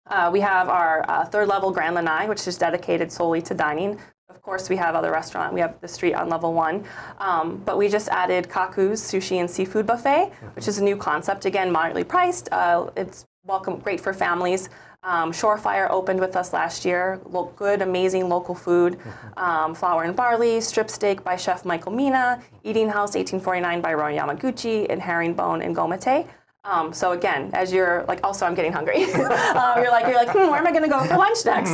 uh, 0.09 0.29
we 0.31 0.39
have 0.39 0.69
our 0.69 1.03
uh, 1.09 1.25
third 1.25 1.49
level 1.49 1.69
Grand 1.69 1.95
Lanai, 1.95 2.27
which 2.29 2.47
is 2.47 2.57
dedicated 2.57 3.11
solely 3.11 3.41
to 3.41 3.53
dining. 3.53 3.99
Of 4.29 4.41
course, 4.41 4.69
we 4.69 4.77
have 4.77 4.95
other 4.95 5.11
restaurant. 5.11 5.53
We 5.53 5.59
have 5.59 5.79
the 5.81 5.87
street 5.87 6.13
on 6.13 6.29
level 6.29 6.53
one, 6.53 6.85
um, 7.19 7.61
but 7.65 7.77
we 7.77 7.89
just 7.89 8.07
added 8.07 8.47
Kaku's 8.47 9.01
Sushi 9.01 9.37
and 9.41 9.51
Seafood 9.51 9.85
Buffet, 9.85 10.31
which 10.55 10.67
is 10.69 10.77
a 10.77 10.83
new 10.83 10.95
concept. 10.95 11.45
Again, 11.45 11.71
moderately 11.71 12.05
priced. 12.05 12.47
Uh, 12.53 12.89
it's 12.95 13.25
welcome, 13.43 13.79
great 13.79 13.99
for 13.99 14.13
families. 14.13 14.69
Um, 15.03 15.31
Shorefire 15.31 15.89
opened 15.89 16.19
with 16.19 16.35
us 16.35 16.53
last 16.53 16.83
year. 16.83 17.21
Lo- 17.25 17.53
good, 17.55 17.81
amazing 17.81 18.27
local 18.27 18.55
food. 18.55 18.99
Um, 19.37 19.73
flour 19.73 20.03
and 20.03 20.15
barley, 20.15 20.59
strip 20.59 20.89
steak 20.89 21.23
by 21.23 21.35
Chef 21.35 21.63
Michael 21.63 21.93
Mina, 21.93 22.41
Eating 22.63 22.87
House 22.87 23.15
1849 23.15 23.81
by 23.81 23.93
Roy 23.93 24.17
Yamaguchi, 24.17 24.87
and 24.89 25.01
Herringbone 25.01 25.61
and 25.61 25.75
Gomate. 25.75 26.27
Um, 26.67 26.91
so 26.91 27.13
again, 27.13 27.49
as 27.53 27.71
you're 27.71 28.03
like, 28.09 28.19
also 28.25 28.45
I'm 28.45 28.53
getting 28.53 28.73
hungry. 28.73 29.03
um, 29.13 29.81
you're 29.81 29.89
like, 29.89 30.05
you're 30.05 30.15
like, 30.15 30.31
hmm, 30.31 30.49
where 30.49 30.57
am 30.57 30.67
I 30.67 30.71
going 30.71 30.83
to 30.83 30.89
go 30.89 31.01
for 31.05 31.15
lunch 31.15 31.45
next? 31.45 31.71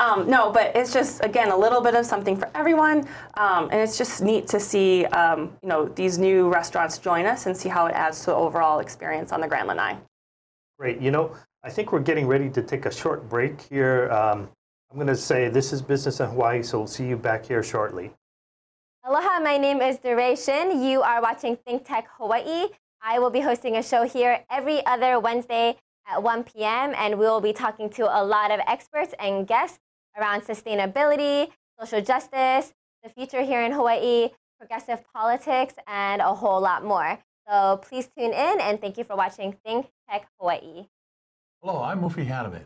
Um, 0.00 0.28
no, 0.28 0.50
but 0.50 0.74
it's 0.74 0.92
just 0.92 1.24
again 1.24 1.52
a 1.52 1.56
little 1.56 1.80
bit 1.80 1.94
of 1.94 2.04
something 2.04 2.36
for 2.36 2.50
everyone, 2.56 3.06
um, 3.34 3.68
and 3.70 3.80
it's 3.80 3.96
just 3.96 4.20
neat 4.20 4.48
to 4.48 4.58
see 4.58 5.04
um, 5.06 5.56
you 5.62 5.68
know 5.68 5.86
these 5.86 6.18
new 6.18 6.52
restaurants 6.52 6.98
join 6.98 7.24
us 7.24 7.46
and 7.46 7.56
see 7.56 7.68
how 7.68 7.86
it 7.86 7.92
adds 7.92 8.18
to 8.20 8.26
the 8.26 8.34
overall 8.34 8.80
experience 8.80 9.30
on 9.30 9.40
the 9.40 9.46
Grand 9.46 9.68
Lanai. 9.68 9.96
Great. 10.76 11.00
You 11.00 11.12
know, 11.12 11.36
I 11.64 11.70
think 11.70 11.92
we're 11.92 12.00
getting 12.00 12.26
ready 12.26 12.50
to 12.50 12.60
take 12.60 12.86
a 12.86 12.92
short 12.92 13.28
break 13.28 13.60
here. 13.60 14.10
Um, 14.10 14.48
I'm 14.90 14.96
going 14.96 15.06
to 15.06 15.14
say 15.14 15.48
this 15.48 15.72
is 15.72 15.80
Business 15.80 16.18
in 16.18 16.28
Hawaii, 16.28 16.60
so 16.60 16.78
we'll 16.78 16.88
see 16.88 17.06
you 17.06 17.16
back 17.16 17.46
here 17.46 17.62
shortly. 17.62 18.10
Aloha, 19.04 19.38
my 19.38 19.58
name 19.58 19.80
is 19.80 19.98
Duration. 19.98 20.82
You 20.82 21.02
are 21.02 21.22
watching 21.22 21.56
Think 21.56 21.86
Tech 21.86 22.08
Hawaii. 22.18 22.66
I 23.00 23.20
will 23.20 23.30
be 23.30 23.40
hosting 23.40 23.76
a 23.76 23.82
show 23.82 24.02
here 24.02 24.44
every 24.50 24.84
other 24.86 25.20
Wednesday 25.20 25.76
at 26.08 26.20
1 26.20 26.42
p.m., 26.44 26.94
and 26.96 27.16
we 27.16 27.26
will 27.26 27.40
be 27.40 27.52
talking 27.52 27.88
to 27.90 28.06
a 28.06 28.22
lot 28.24 28.50
of 28.50 28.58
experts 28.66 29.14
and 29.20 29.46
guests 29.46 29.78
around 30.18 30.42
sustainability, 30.42 31.48
social 31.78 32.00
justice, 32.00 32.74
the 33.04 33.08
future 33.08 33.42
here 33.42 33.62
in 33.62 33.70
Hawaii, 33.70 34.30
progressive 34.58 35.04
politics, 35.14 35.74
and 35.86 36.20
a 36.20 36.34
whole 36.34 36.60
lot 36.60 36.84
more. 36.84 37.20
So 37.48 37.80
please 37.82 38.08
tune 38.18 38.32
in, 38.32 38.60
and 38.60 38.80
thank 38.80 38.98
you 38.98 39.04
for 39.04 39.14
watching 39.14 39.56
Think 39.64 39.90
Tech 40.10 40.26
Hawaii. 40.40 40.86
Hello, 41.64 41.80
I'm 41.80 42.00
Mufi 42.00 42.26
Hannemann. 42.26 42.64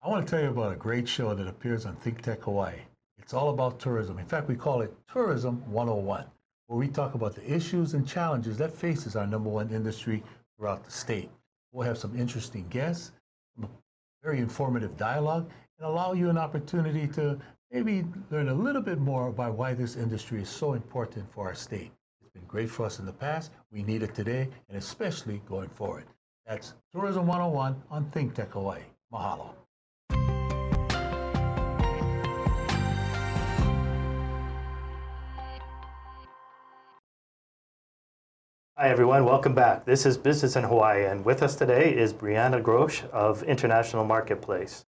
I 0.00 0.08
want 0.08 0.24
to 0.24 0.30
tell 0.30 0.40
you 0.40 0.50
about 0.50 0.72
a 0.72 0.76
great 0.76 1.08
show 1.08 1.34
that 1.34 1.48
appears 1.48 1.86
on 1.86 1.96
Think 1.96 2.22
Tech 2.22 2.42
Hawaii. 2.42 2.78
It's 3.18 3.34
all 3.34 3.50
about 3.50 3.80
tourism. 3.80 4.16
In 4.20 4.26
fact, 4.26 4.46
we 4.46 4.54
call 4.54 4.80
it 4.80 4.94
Tourism 5.12 5.56
101, 5.68 6.26
where 6.68 6.78
we 6.78 6.86
talk 6.86 7.14
about 7.14 7.34
the 7.34 7.52
issues 7.52 7.94
and 7.94 8.06
challenges 8.06 8.56
that 8.58 8.72
faces 8.72 9.16
our 9.16 9.26
number 9.26 9.50
one 9.50 9.70
industry 9.70 10.22
throughout 10.56 10.84
the 10.84 10.90
state. 10.92 11.30
We'll 11.72 11.84
have 11.84 11.98
some 11.98 12.16
interesting 12.16 12.64
guests, 12.68 13.10
very 14.22 14.38
informative 14.38 14.96
dialogue, 14.96 15.50
and 15.80 15.88
allow 15.88 16.12
you 16.12 16.30
an 16.30 16.38
opportunity 16.38 17.08
to 17.14 17.36
maybe 17.72 18.04
learn 18.30 18.50
a 18.50 18.54
little 18.54 18.82
bit 18.82 19.00
more 19.00 19.26
about 19.30 19.54
why 19.54 19.74
this 19.74 19.96
industry 19.96 20.40
is 20.40 20.48
so 20.48 20.74
important 20.74 21.28
for 21.32 21.48
our 21.48 21.56
state. 21.56 21.90
It's 22.20 22.30
been 22.30 22.46
great 22.46 22.70
for 22.70 22.86
us 22.86 23.00
in 23.00 23.04
the 23.04 23.12
past. 23.12 23.50
We 23.72 23.82
need 23.82 24.04
it 24.04 24.14
today, 24.14 24.48
and 24.68 24.78
especially 24.78 25.42
going 25.48 25.70
forward. 25.70 26.04
That's 26.46 26.74
Tourism 26.92 27.26
101 27.28 27.82
on 27.88 28.04
Think 28.10 28.34
Tech 28.34 28.50
Hawaii. 28.50 28.80
Mahalo. 29.12 29.50
Hi, 38.76 38.88
everyone. 38.88 39.24
Welcome 39.24 39.54
back. 39.54 39.84
This 39.84 40.04
is 40.04 40.18
Business 40.18 40.56
in 40.56 40.64
Hawaii, 40.64 41.04
and 41.04 41.24
with 41.24 41.44
us 41.44 41.54
today 41.54 41.94
is 41.96 42.12
Breana 42.12 42.60
Grosz 42.60 43.08
of 43.10 43.44
International 43.44 44.04
Marketplace. 44.04 44.84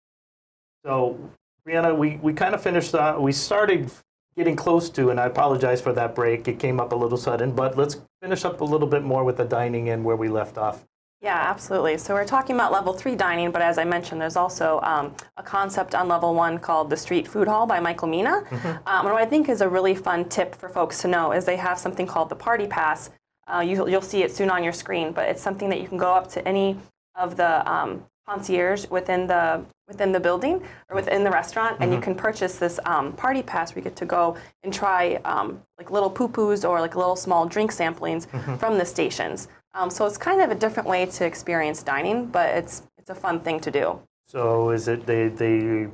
So, 0.84 1.18
Breana, 1.66 1.96
we, 1.96 2.16
we 2.16 2.34
kind 2.34 2.54
of 2.54 2.62
finished, 2.62 2.94
uh, 2.94 3.16
we 3.18 3.32
started 3.32 3.90
getting 4.36 4.54
close 4.54 4.90
to, 4.90 5.08
and 5.08 5.18
I 5.18 5.24
apologize 5.24 5.80
for 5.80 5.94
that 5.94 6.14
break. 6.14 6.46
It 6.46 6.58
came 6.58 6.78
up 6.78 6.92
a 6.92 6.96
little 6.96 7.16
sudden, 7.16 7.52
but 7.52 7.78
let's 7.78 7.96
finish 8.20 8.44
up 8.44 8.60
a 8.60 8.64
little 8.64 8.86
bit 8.86 9.02
more 9.02 9.24
with 9.24 9.38
the 9.38 9.44
dining 9.46 9.86
in 9.86 10.04
where 10.04 10.16
we 10.16 10.28
left 10.28 10.58
off 10.58 10.84
Yeah, 11.20 11.34
absolutely. 11.36 11.98
So 11.98 12.14
we're 12.14 12.24
talking 12.24 12.54
about 12.54 12.70
level 12.70 12.92
three 12.92 13.16
dining, 13.16 13.50
but 13.50 13.60
as 13.60 13.76
I 13.76 13.84
mentioned, 13.84 14.20
there's 14.20 14.36
also 14.36 14.78
um, 14.84 15.12
a 15.36 15.42
concept 15.42 15.96
on 15.96 16.06
level 16.06 16.32
one 16.32 16.58
called 16.58 16.90
the 16.90 16.96
Street 16.96 17.26
Food 17.26 17.48
Hall 17.48 17.66
by 17.66 17.80
Michael 17.80 18.06
Mina. 18.06 18.44
Um, 18.86 19.06
and 19.06 19.12
what 19.12 19.20
I 19.20 19.26
think 19.26 19.48
is 19.48 19.60
a 19.60 19.68
really 19.68 19.96
fun 19.96 20.28
tip 20.28 20.54
for 20.54 20.68
folks 20.68 21.02
to 21.02 21.08
know 21.08 21.32
is 21.32 21.44
they 21.44 21.56
have 21.56 21.76
something 21.76 22.06
called 22.06 22.28
the 22.28 22.36
Party 22.36 22.68
Pass. 22.68 23.10
Uh, 23.52 23.60
you, 23.60 23.88
you'll 23.88 24.00
see 24.00 24.22
it 24.22 24.30
soon 24.30 24.48
on 24.48 24.62
your 24.62 24.72
screen, 24.72 25.10
but 25.10 25.28
it's 25.28 25.42
something 25.42 25.68
that 25.70 25.80
you 25.80 25.88
can 25.88 25.98
go 25.98 26.12
up 26.12 26.28
to 26.30 26.46
any 26.46 26.76
of 27.16 27.36
the 27.36 27.68
um, 27.68 28.04
concierge 28.28 28.86
within 28.88 29.26
the 29.26 29.64
within 29.88 30.12
the 30.12 30.20
building 30.20 30.62
or 30.90 30.96
within 30.96 31.24
the 31.24 31.30
restaurant, 31.30 31.78
and 31.80 31.92
you 31.94 31.98
can 31.98 32.14
purchase 32.14 32.58
this 32.58 32.78
um, 32.84 33.10
party 33.14 33.42
pass 33.42 33.74
where 33.74 33.78
you 33.80 33.84
get 33.84 33.96
to 33.96 34.04
go 34.04 34.36
and 34.62 34.72
try 34.72 35.14
um, 35.24 35.60
like 35.78 35.90
little 35.90 36.10
pupus 36.10 36.62
or 36.68 36.78
like 36.78 36.94
little 36.94 37.16
small 37.16 37.46
drink 37.46 37.72
samplings 37.72 38.26
from 38.60 38.76
the 38.76 38.84
stations. 38.84 39.48
Um, 39.78 39.90
so 39.90 40.06
it's 40.06 40.18
kind 40.18 40.40
of 40.40 40.50
a 40.50 40.54
different 40.54 40.88
way 40.88 41.06
to 41.06 41.24
experience 41.24 41.82
dining, 41.82 42.26
but 42.26 42.48
it's 42.56 42.82
it's 42.98 43.10
a 43.10 43.14
fun 43.14 43.40
thing 43.40 43.60
to 43.60 43.70
do. 43.70 44.00
So 44.26 44.70
is 44.70 44.88
it 44.88 45.06
they 45.06 45.28
they 45.28 45.86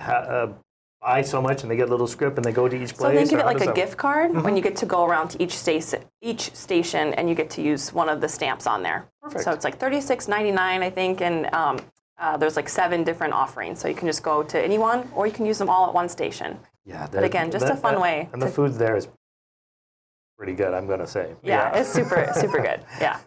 ha- 0.00 0.26
uh, 0.36 0.52
buy 1.00 1.22
so 1.22 1.40
much 1.40 1.62
and 1.62 1.70
they 1.70 1.76
get 1.76 1.88
a 1.88 1.90
little 1.90 2.08
script 2.08 2.36
and 2.38 2.44
they 2.44 2.52
go 2.52 2.68
to 2.68 2.76
each 2.76 2.94
place? 2.96 3.12
So 3.12 3.14
think 3.14 3.32
of 3.32 3.38
it 3.38 3.46
like 3.46 3.60
a 3.60 3.66
that 3.66 3.74
gift 3.76 3.96
card 3.96 4.42
when 4.42 4.56
you 4.56 4.62
get 4.62 4.76
to 4.76 4.86
go 4.86 5.04
around 5.04 5.28
to 5.28 5.42
each 5.42 5.56
station, 5.56 6.02
each 6.22 6.54
station, 6.54 7.14
and 7.14 7.28
you 7.28 7.36
get 7.36 7.50
to 7.50 7.62
use 7.62 7.92
one 7.92 8.08
of 8.08 8.20
the 8.20 8.28
stamps 8.28 8.66
on 8.66 8.82
there. 8.82 9.06
Perfect. 9.22 9.44
So 9.44 9.52
it's 9.52 9.64
like 9.64 9.78
thirty 9.78 10.00
six 10.00 10.26
ninety 10.26 10.50
nine, 10.50 10.82
I 10.82 10.90
think, 10.90 11.20
and 11.20 11.46
um, 11.54 11.78
uh, 12.18 12.36
there's 12.36 12.56
like 12.56 12.68
seven 12.68 13.04
different 13.04 13.32
offerings. 13.32 13.78
So 13.80 13.86
you 13.86 13.94
can 13.94 14.08
just 14.08 14.24
go 14.24 14.42
to 14.42 14.60
any 14.60 14.78
one, 14.78 15.08
or 15.14 15.26
you 15.28 15.32
can 15.32 15.46
use 15.46 15.58
them 15.58 15.70
all 15.70 15.86
at 15.86 15.94
one 15.94 16.08
station. 16.08 16.58
Yeah, 16.84 17.06
But 17.10 17.24
again, 17.24 17.50
just 17.50 17.66
a 17.66 17.76
fun 17.76 17.98
way 17.98 18.28
And 18.34 18.42
the 18.42 18.48
food 18.48 18.74
there 18.74 18.94
is 18.94 19.08
pretty 20.44 20.56
good, 20.56 20.74
I'm 20.74 20.86
going 20.86 21.00
to 21.00 21.06
say. 21.06 21.34
Yeah, 21.42 21.74
it's 21.74 21.90
super 21.90 22.30
super 22.34 22.60
good. 22.60 22.80
Yeah. 23.00 23.18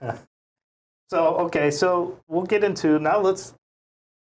So, 1.10 1.36
okay, 1.46 1.72
so 1.72 2.20
we'll 2.28 2.46
get 2.46 2.64
into 2.64 3.00
now 3.00 3.20
let's 3.20 3.56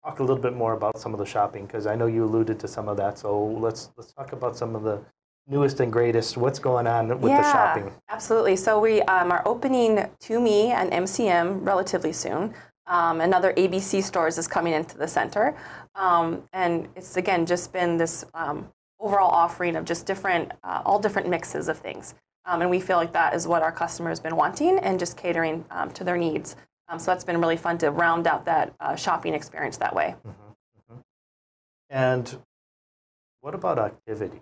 talk 0.03 0.19
a 0.19 0.23
little 0.23 0.41
bit 0.41 0.55
more 0.55 0.73
about 0.73 0.99
some 0.99 1.13
of 1.13 1.19
the 1.19 1.25
shopping 1.25 1.65
because 1.65 1.87
I 1.87 1.95
know 1.95 2.05
you 2.05 2.25
alluded 2.25 2.59
to 2.59 2.67
some 2.67 2.87
of 2.87 2.97
that. 2.97 3.17
So, 3.17 3.43
let's 3.43 3.89
let's 3.97 4.13
talk 4.13 4.33
about 4.33 4.55
some 4.55 4.75
of 4.75 4.83
the 4.83 5.01
newest 5.47 5.79
and 5.79 5.91
greatest. 5.91 6.37
What's 6.37 6.59
going 6.59 6.85
on 6.85 7.07
with 7.07 7.31
the 7.31 7.43
shopping? 7.43 7.91
Absolutely. 8.09 8.55
So 8.55 8.79
we 8.79 9.01
um, 9.03 9.31
are 9.31 9.43
opening 9.47 9.97
Tumi 10.21 10.69
and 10.69 10.91
MCM 10.91 11.65
relatively 11.65 12.13
soon. 12.13 12.53
Um, 12.87 13.19
another 13.19 13.51
ABC 13.53 14.03
stores 14.03 14.37
is 14.37 14.47
coming 14.47 14.73
into 14.73 14.95
the 14.95 15.07
center, 15.07 15.55
um, 15.95 16.43
and 16.53 16.87
it's 16.95 17.17
again 17.17 17.47
just 17.47 17.73
been 17.73 17.97
this 17.97 18.25
um, 18.35 18.69
overall 18.99 19.29
offering 19.29 19.75
of 19.75 19.85
just 19.85 20.05
different, 20.05 20.51
uh, 20.63 20.81
all 20.85 20.99
different 20.99 21.27
mixes 21.29 21.67
of 21.67 21.77
things. 21.79 22.13
Um, 22.45 22.61
and 22.61 22.69
we 22.69 22.79
feel 22.79 22.97
like 22.97 23.11
that 23.13 23.33
is 23.33 23.47
what 23.47 23.61
our 23.63 23.71
customers 23.71 24.19
been 24.19 24.35
wanting 24.35 24.77
and 24.79 24.99
just 24.99 25.17
catering 25.17 25.65
um, 25.71 25.91
to 25.91 26.03
their 26.03 26.17
needs. 26.17 26.55
Um, 26.87 26.99
so 26.99 27.11
that's 27.11 27.23
been 27.23 27.39
really 27.41 27.57
fun 27.57 27.77
to 27.79 27.89
round 27.89 28.27
out 28.27 28.45
that 28.45 28.73
uh, 28.79 28.95
shopping 28.95 29.33
experience 29.33 29.77
that 29.77 29.95
way. 29.95 30.15
And 31.89 32.37
what 33.41 33.55
about 33.55 33.79
activity? 33.79 34.41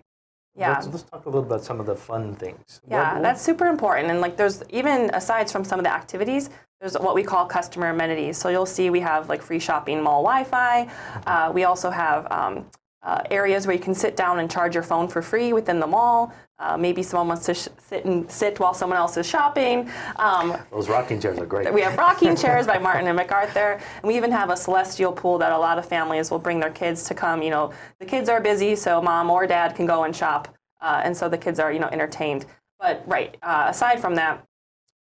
Yeah. 0.56 0.72
Let's, 0.72 0.86
let's 0.88 1.02
talk 1.04 1.24
a 1.26 1.28
little 1.28 1.42
about 1.44 1.64
some 1.64 1.80
of 1.80 1.86
the 1.86 1.96
fun 1.96 2.34
things. 2.36 2.80
Yeah, 2.88 3.14
What- 3.14 3.22
that's 3.22 3.42
super 3.42 3.66
important. 3.66 4.10
And 4.10 4.20
like, 4.20 4.36
there's 4.36 4.62
even 4.70 5.10
aside 5.14 5.50
from 5.50 5.64
some 5.64 5.80
of 5.80 5.84
the 5.84 5.92
activities, 5.92 6.50
there's 6.80 6.94
what 6.98 7.14
we 7.14 7.22
call 7.22 7.46
customer 7.46 7.88
amenities. 7.88 8.36
So 8.36 8.50
you'll 8.50 8.66
see 8.66 8.90
we 8.90 9.00
have 9.00 9.28
like 9.30 9.40
free 9.42 9.58
shopping 9.58 10.02
mall 10.02 10.22
Wi-Fi. 10.22 10.88
Uh, 11.26 11.50
we 11.52 11.64
also 11.64 11.90
have 11.90 12.30
um, 12.30 12.66
uh, 13.04 13.22
areas 13.30 13.66
where 13.66 13.76
you 13.76 13.82
can 13.82 13.94
sit 13.94 14.16
down 14.16 14.38
and 14.38 14.50
charge 14.50 14.74
your 14.74 14.82
phone 14.82 15.06
for 15.08 15.22
free 15.22 15.52
within 15.52 15.78
the 15.78 15.86
mall. 15.86 16.32
Uh, 16.58 16.76
maybe 16.76 17.02
someone 17.02 17.28
wants 17.28 17.44
to 17.46 17.52
sh- 17.52 17.68
sit 17.78 18.04
and 18.04 18.30
sit 18.30 18.58
while 18.60 18.72
someone 18.72 18.96
else 18.96 19.16
is 19.16 19.26
shopping. 19.26 19.90
Um, 20.16 20.56
those 20.70 20.88
rocking 20.88 21.20
chairs 21.20 21.38
are 21.38 21.46
great. 21.46 21.72
we 21.74 21.80
have 21.82 21.98
rocking 21.98 22.36
chairs 22.36 22.66
by 22.66 22.78
Martin 22.78 23.08
and 23.08 23.16
MacArthur, 23.16 23.80
and 23.96 24.04
we 24.04 24.16
even 24.16 24.30
have 24.30 24.50
a 24.50 24.56
celestial 24.56 25.12
pool 25.12 25.36
that 25.38 25.52
a 25.52 25.58
lot 25.58 25.78
of 25.78 25.86
families 25.86 26.30
will 26.30 26.38
bring 26.38 26.60
their 26.60 26.70
kids 26.70 27.02
to 27.04 27.14
come. 27.14 27.42
You 27.42 27.50
know, 27.50 27.72
the 27.98 28.06
kids 28.06 28.28
are 28.28 28.40
busy, 28.40 28.76
so 28.76 29.02
mom 29.02 29.30
or 29.30 29.46
dad 29.46 29.74
can 29.74 29.84
go 29.84 30.04
and 30.04 30.14
shop, 30.14 30.48
uh, 30.80 31.02
and 31.04 31.16
so 31.16 31.28
the 31.28 31.38
kids 31.38 31.58
are 31.58 31.72
you 31.72 31.80
know 31.80 31.88
entertained. 31.90 32.46
But 32.78 33.02
right, 33.06 33.36
uh, 33.42 33.66
aside 33.68 34.00
from 34.00 34.14
that, 34.14 34.46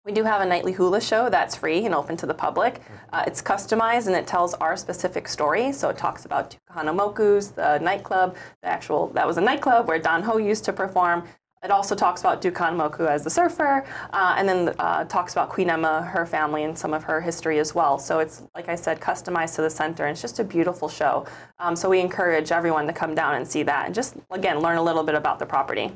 we 0.07 0.13
do 0.13 0.23
have 0.23 0.41
a 0.41 0.47
nightly 0.47 0.71
hula 0.71 1.01
show 1.01 1.29
that's 1.29 1.57
free 1.57 1.85
and 1.85 1.93
open 1.93 2.17
to 2.17 2.27
the 2.27 2.33
public. 2.33 2.81
Uh, 3.13 3.25
it's 3.27 3.43
customized 3.43 4.07
and 4.07 4.15
it 4.15 4.25
tells 4.25 4.55
our 4.55 4.77
specific 4.77 5.27
story. 5.27 5.73
So 5.73 5.89
it 5.89 5.99
talks 5.99 6.25
about 6.25 6.51
Duke 6.51 6.61
Kahanamoku's, 6.71 7.51
the 7.51 7.79
nightclub, 7.79 8.37
the 8.63 8.69
actual, 8.69 9.09
that 9.09 9.27
was 9.27 9.37
a 9.37 9.41
nightclub 9.41 9.89
where 9.89 9.99
Don 9.99 10.23
Ho 10.23 10.37
used 10.37 10.65
to 10.67 10.73
perform. 10.73 11.27
It 11.65 11.73
also 11.73 11.97
talks 11.97 12.21
about 12.21 12.41
Duke 12.41 12.55
Kahanamoku 12.55 13.09
as 13.09 13.25
the 13.25 13.31
surfer, 13.31 13.85
uh, 14.13 14.35
and 14.39 14.49
then 14.49 14.75
uh, 14.79 15.05
talks 15.05 15.33
about 15.33 15.49
Queen 15.49 15.69
Emma, 15.69 16.03
her 16.03 16.25
family, 16.25 16.63
and 16.63 16.79
some 16.79 16.95
of 16.95 17.03
her 17.03 17.21
history 17.21 17.59
as 17.59 17.75
well. 17.75 17.99
So 17.99 18.21
it's, 18.21 18.45
like 18.55 18.69
I 18.69 18.77
said, 18.77 19.01
customized 19.01 19.57
to 19.57 19.63
the 19.63 19.71
center, 19.71 20.05
and 20.05 20.13
it's 20.13 20.23
just 20.23 20.39
a 20.39 20.45
beautiful 20.45 20.89
show. 20.89 21.27
Um, 21.59 21.75
so 21.75 21.89
we 21.89 21.99
encourage 21.99 22.53
everyone 22.53 22.87
to 22.87 22.93
come 22.93 23.17
down 23.17 23.35
and 23.35 23.49
see 23.49 23.65
that, 23.65 23.87
and 23.87 23.95
just, 23.95 24.17
again, 24.31 24.61
learn 24.61 24.77
a 24.77 24.83
little 24.83 25.03
bit 25.03 25.17
about 25.17 25.41
the 25.41 25.47
property 25.47 25.91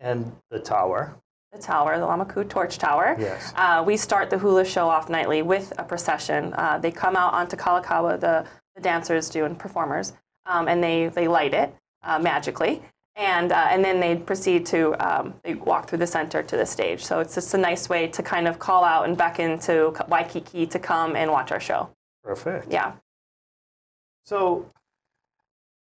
and 0.00 0.32
the 0.50 0.60
tower. 0.60 1.14
The 1.52 1.58
tower, 1.58 1.98
the 1.98 2.06
Lamaku 2.06 2.48
Torch 2.48 2.78
Tower. 2.78 3.14
Yes. 3.18 3.52
Uh, 3.56 3.82
we 3.86 3.96
start 3.96 4.30
the 4.30 4.38
hula 4.38 4.64
show 4.64 4.88
off 4.88 5.10
nightly 5.10 5.42
with 5.42 5.72
a 5.78 5.84
procession. 5.84 6.54
Uh, 6.54 6.78
they 6.78 6.90
come 6.90 7.14
out 7.14 7.34
onto 7.34 7.56
Kalakaua, 7.56 8.18
the, 8.18 8.46
the 8.74 8.80
dancers 8.80 9.28
do 9.28 9.44
and 9.44 9.58
performers, 9.58 10.14
um, 10.46 10.66
and 10.66 10.82
they, 10.82 11.08
they 11.08 11.28
light 11.28 11.52
it 11.52 11.74
uh, 12.02 12.18
magically. 12.18 12.82
And, 13.16 13.52
uh, 13.52 13.66
and 13.70 13.84
then 13.84 14.00
they 14.00 14.16
proceed 14.16 14.64
to 14.66 14.94
um, 15.06 15.34
they 15.44 15.54
walk 15.54 15.90
through 15.90 15.98
the 15.98 16.06
center 16.06 16.42
to 16.42 16.56
the 16.56 16.64
stage. 16.64 17.04
So 17.04 17.20
it's 17.20 17.34
just 17.34 17.52
a 17.52 17.58
nice 17.58 17.90
way 17.90 18.08
to 18.08 18.22
kind 18.22 18.48
of 18.48 18.58
call 18.58 18.84
out 18.84 19.06
and 19.06 19.18
beckon 19.18 19.58
to 19.60 19.94
Waikiki 20.08 20.66
to 20.68 20.78
come 20.78 21.14
and 21.14 21.30
watch 21.30 21.52
our 21.52 21.60
show. 21.60 21.90
Perfect. 22.24 22.72
Yeah. 22.72 22.92
So, 24.24 24.70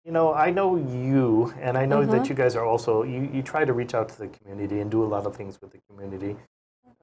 you 0.06 0.12
know, 0.12 0.34
I 0.34 0.50
know 0.52 0.76
you, 0.76 1.54
and 1.62 1.78
I 1.78 1.86
know 1.86 2.00
Mm-hmm. 2.02 2.12
that 2.12 2.30
you 2.30 2.36
guys 2.36 2.56
are 2.56 2.66
also, 2.66 3.04
you, 3.04 3.30
you 3.34 3.42
try 3.44 3.66
to 3.66 3.74
reach 3.74 3.94
out 3.94 4.10
to 4.10 4.18
the 4.18 4.28
community 4.28 4.80
and 4.80 4.90
do 4.90 5.04
a 5.04 5.06
lot 5.16 5.26
of 5.26 5.36
things 5.36 5.60
with 5.62 5.72
the 5.72 5.80
community. 5.90 6.36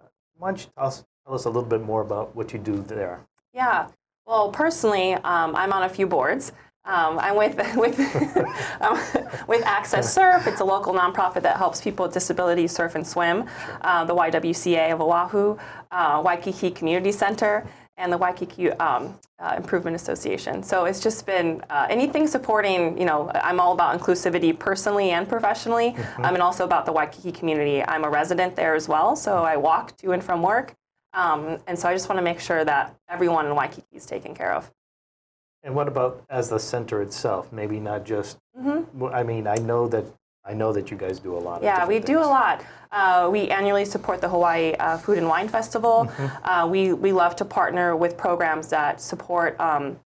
Uh, 0.00 0.06
Why 0.38 0.48
don't 0.50 0.60
you 0.60 0.66
tell 0.76 0.86
us, 0.86 1.04
tell 1.24 1.34
us 1.34 1.44
a 1.44 1.50
little 1.50 1.68
bit 1.68 1.82
more 1.82 2.00
about 2.02 2.34
what 2.34 2.52
you 2.52 2.58
do 2.58 2.82
there? 2.82 3.20
Yeah. 3.52 3.88
Well, 4.26 4.50
personally, 4.50 5.14
um, 5.14 5.54
I'm 5.54 5.72
on 5.72 5.84
a 5.84 5.88
few 5.88 6.06
boards. 6.06 6.52
Um, 6.84 7.18
I'm 7.18 7.36
with 7.36 7.56
with 7.76 7.98
um, 8.80 8.98
with 9.48 9.64
Access 9.66 10.12
Surf. 10.12 10.46
It's 10.46 10.60
a 10.60 10.64
local 10.64 10.94
nonprofit 10.94 11.42
that 11.42 11.56
helps 11.56 11.80
people 11.80 12.04
with 12.06 12.14
disabilities 12.14 12.70
surf 12.72 12.94
and 12.94 13.04
swim. 13.06 13.48
Uh, 13.82 14.04
the 14.04 14.14
YWCA 14.14 14.92
of 14.92 15.00
Oahu, 15.00 15.58
uh, 15.90 16.22
Waikiki 16.24 16.70
Community 16.70 17.10
Center, 17.12 17.66
and 17.96 18.12
the 18.12 18.18
Waikiki 18.18 18.70
um, 18.72 19.18
uh, 19.38 19.54
Improvement 19.56 19.96
Association. 19.96 20.62
So 20.62 20.84
it's 20.84 21.00
just 21.00 21.26
been 21.26 21.62
uh, 21.70 21.86
anything 21.88 22.26
supporting. 22.26 22.98
You 22.98 23.06
know, 23.06 23.30
I'm 23.34 23.60
all 23.60 23.72
about 23.72 23.98
inclusivity 23.98 24.56
personally 24.58 25.10
and 25.10 25.28
professionally, 25.28 25.96
um, 26.18 26.34
and 26.34 26.42
also 26.42 26.64
about 26.64 26.86
the 26.86 26.92
Waikiki 26.92 27.32
community. 27.32 27.82
I'm 27.82 28.04
a 28.04 28.10
resident 28.10 28.56
there 28.56 28.74
as 28.74 28.88
well, 28.88 29.16
so 29.16 29.44
I 29.44 29.56
walk 29.56 29.96
to 29.98 30.12
and 30.12 30.22
from 30.22 30.42
work. 30.42 30.74
Um, 31.14 31.58
and 31.66 31.78
so 31.78 31.88
I 31.88 31.94
just 31.94 32.08
want 32.08 32.18
to 32.18 32.22
make 32.22 32.40
sure 32.40 32.64
that 32.64 32.94
everyone 33.08 33.46
in 33.46 33.54
Waikiki 33.54 33.96
is 33.96 34.04
taken 34.04 34.34
care 34.34 34.52
of. 34.52 34.70
And 35.62 35.74
what 35.74 35.88
about 35.88 36.22
as 36.28 36.50
the 36.50 36.58
center 36.58 37.00
itself? 37.02 37.52
Maybe 37.52 37.80
not 37.80 38.04
just, 38.04 38.38
Mm-hmm. 38.58 39.04
I 39.06 39.22
mean, 39.22 39.46
I 39.46 39.56
know 39.56 39.86
that, 39.88 40.04
I 40.48 40.54
know 40.54 40.72
that 40.72 40.90
you 40.90 40.96
guys 40.96 41.18
do 41.18 41.36
a 41.36 41.38
lot 41.38 41.58
of 41.58 41.64
Yeah, 41.64 41.86
we 41.86 41.98
different 41.98 42.06
do 42.06 42.18
a 42.20 42.30
lot. 42.30 42.64
Uh, 42.92 43.28
we 43.30 43.48
annually 43.48 43.84
support 43.84 44.20
the 44.20 44.28
Hawaii 44.28 44.72
uh, 44.74 44.96
Food 44.98 45.18
and 45.18 45.28
Wine 45.28 45.48
Festival. 45.48 46.10
Uh, 46.44 46.68
we, 46.70 46.92
we 46.92 47.12
love 47.12 47.34
to 47.36 47.44
partner 47.44 47.96
with 47.96 48.16
programs 48.16 48.68
that 48.68 49.00
support 49.00 49.58
um, 49.60 49.98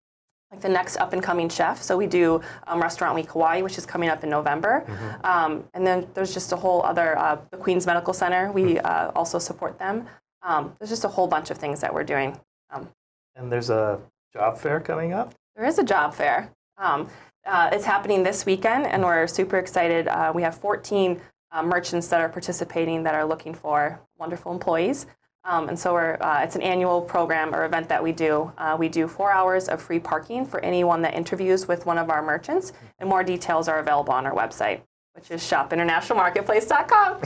like 0.53 0.61
the 0.61 0.69
next 0.69 0.97
up 0.97 1.13
and 1.13 1.23
coming 1.23 1.49
chef. 1.49 1.83
So 1.83 1.97
we 1.97 2.07
do 2.07 2.41
um, 2.69 2.81
Restaurant 2.81 3.15
Week 3.15 3.29
Hawaii, 3.31 3.63
which 3.63 3.77
is 3.79 3.85
coming 3.85 4.09
up 4.09 4.23
in 4.25 4.31
November. 4.31 4.85
Um, 5.25 5.65
and 5.75 5.87
then 5.87 6.07
there's 6.15 6.33
just 6.33 6.53
a 6.53 6.57
whole 6.57 6.83
other, 6.85 7.19
uh, 7.19 7.37
the 7.51 7.57
Queens 7.59 7.85
Medical 7.85 8.15
Center, 8.15 8.51
we 8.53 8.79
uh, 8.79 9.11
also 9.15 9.39
support 9.39 9.79
them. 9.79 10.07
Um, 10.43 10.73
there's 10.79 10.89
just 10.91 11.05
a 11.05 11.09
whole 11.09 11.27
bunch 11.27 11.51
of 11.51 11.59
things 11.59 11.81
that 11.81 11.93
we're 11.93 12.05
doing. 12.05 12.39
Um, 12.71 12.89
And 13.35 13.51
there's 13.53 13.71
a 13.71 14.01
job 14.33 14.57
fair 14.57 14.81
coming 14.81 15.13
up. 15.13 15.35
There 15.57 15.67
is 15.67 15.79
a 15.79 15.85
job 15.85 16.15
fair. 16.15 16.51
Um, 16.79 17.09
uh, 17.49 17.71
it's 17.73 17.85
happening 17.85 18.23
this 18.23 18.45
weekend, 18.45 18.87
and 18.87 19.03
we're 19.03 19.27
super 19.27 19.59
excited. 19.59 20.07
Uh, 20.07 20.31
we 20.35 20.43
have 20.43 20.55
14 20.57 21.21
uh, 21.51 21.63
merchants 21.63 22.09
that 22.09 22.21
are 22.21 22.29
participating 22.29 23.03
that 23.05 23.15
are 23.15 23.25
looking 23.25 23.55
for 23.55 23.99
wonderful 24.19 24.53
employees. 24.53 25.07
Um, 25.45 25.71
and 25.71 25.79
so 25.79 25.95
we're, 25.95 26.19
uh, 26.21 26.43
it's 26.43 26.57
an 26.57 26.63
annual 26.63 27.01
program 27.01 27.55
or 27.55 27.65
event 27.65 27.89
that 27.89 28.03
we 28.03 28.13
do. 28.13 28.53
Uh, 28.59 28.77
we 28.79 28.91
do 28.91 29.09
four 29.09 29.33
hours 29.33 29.69
of 29.69 29.81
free 29.81 29.99
parking 29.99 30.45
for 30.45 30.61
anyone 30.61 31.01
that 31.03 31.15
interviews 31.15 31.67
with 31.67 31.87
one 31.87 31.97
of 31.97 32.11
our 32.11 32.23
merchants, 32.23 32.75
and 32.99 33.09
more 33.09 33.25
details 33.25 33.67
are 33.67 33.79
available 33.79 34.13
on 34.13 34.27
our 34.27 34.35
website, 34.35 34.83
which 35.15 35.31
is 35.31 35.41
shopinternationalmarketplace.com. 35.41 37.19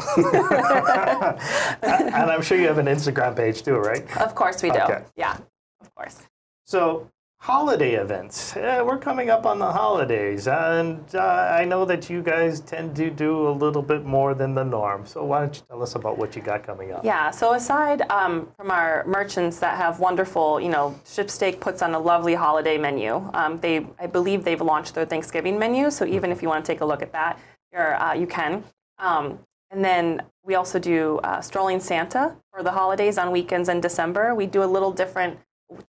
and 1.82 2.30
I'm 2.30 2.42
sure 2.42 2.58
you 2.58 2.68
have 2.68 2.78
an 2.78 2.86
Instagram 2.86 3.34
page 3.34 3.62
too, 3.62 3.74
right? 3.74 4.04
of 4.18 4.36
course 4.36 4.62
we 4.62 4.70
do. 4.70 4.78
Okay. 4.78 5.02
Yeah, 5.16 5.36
of 5.80 5.92
course. 5.96 6.22
So, 6.64 7.10
holiday 7.42 7.94
events. 7.94 8.56
Uh, 8.56 8.84
we're 8.86 8.96
coming 8.96 9.28
up 9.28 9.46
on 9.46 9.58
the 9.58 9.72
holidays, 9.72 10.46
and 10.46 11.04
uh, 11.12 11.58
I 11.58 11.64
know 11.64 11.84
that 11.84 12.08
you 12.08 12.22
guys 12.22 12.60
tend 12.60 12.94
to 12.94 13.10
do 13.10 13.48
a 13.48 13.50
little 13.50 13.82
bit 13.82 14.04
more 14.04 14.32
than 14.32 14.54
the 14.54 14.62
norm. 14.62 15.04
So 15.04 15.24
why 15.24 15.40
don't 15.40 15.56
you 15.56 15.62
tell 15.68 15.82
us 15.82 15.96
about 15.96 16.18
what 16.18 16.36
you 16.36 16.42
got 16.42 16.62
coming 16.62 16.92
up? 16.92 17.04
Yeah, 17.04 17.32
so 17.32 17.54
aside 17.54 18.02
um, 18.12 18.48
from 18.56 18.70
our 18.70 19.04
merchants 19.08 19.58
that 19.58 19.76
have 19.76 19.98
wonderful, 19.98 20.60
you 20.60 20.68
know, 20.68 20.94
Stripsteak 21.04 21.58
puts 21.58 21.82
on 21.82 21.94
a 21.94 21.98
lovely 21.98 22.34
holiday 22.34 22.78
menu. 22.78 23.28
Um, 23.34 23.58
they, 23.58 23.88
I 23.98 24.06
believe 24.06 24.44
they've 24.44 24.60
launched 24.60 24.94
their 24.94 25.04
Thanksgiving 25.04 25.58
menu, 25.58 25.90
so 25.90 26.04
even 26.04 26.30
if 26.30 26.42
you 26.42 26.48
want 26.48 26.64
to 26.64 26.72
take 26.72 26.80
a 26.80 26.84
look 26.84 27.02
at 27.02 27.10
that, 27.10 27.40
uh, 27.76 28.14
you 28.16 28.28
can. 28.28 28.62
Um, 29.00 29.40
and 29.72 29.84
then 29.84 30.22
we 30.44 30.54
also 30.54 30.78
do 30.78 31.18
uh, 31.24 31.40
Strolling 31.40 31.80
Santa 31.80 32.36
for 32.52 32.62
the 32.62 32.70
holidays 32.70 33.18
on 33.18 33.32
weekends 33.32 33.68
in 33.68 33.80
December. 33.80 34.32
We 34.32 34.46
do 34.46 34.62
a 34.62 34.70
little 34.76 34.92
different 34.92 35.40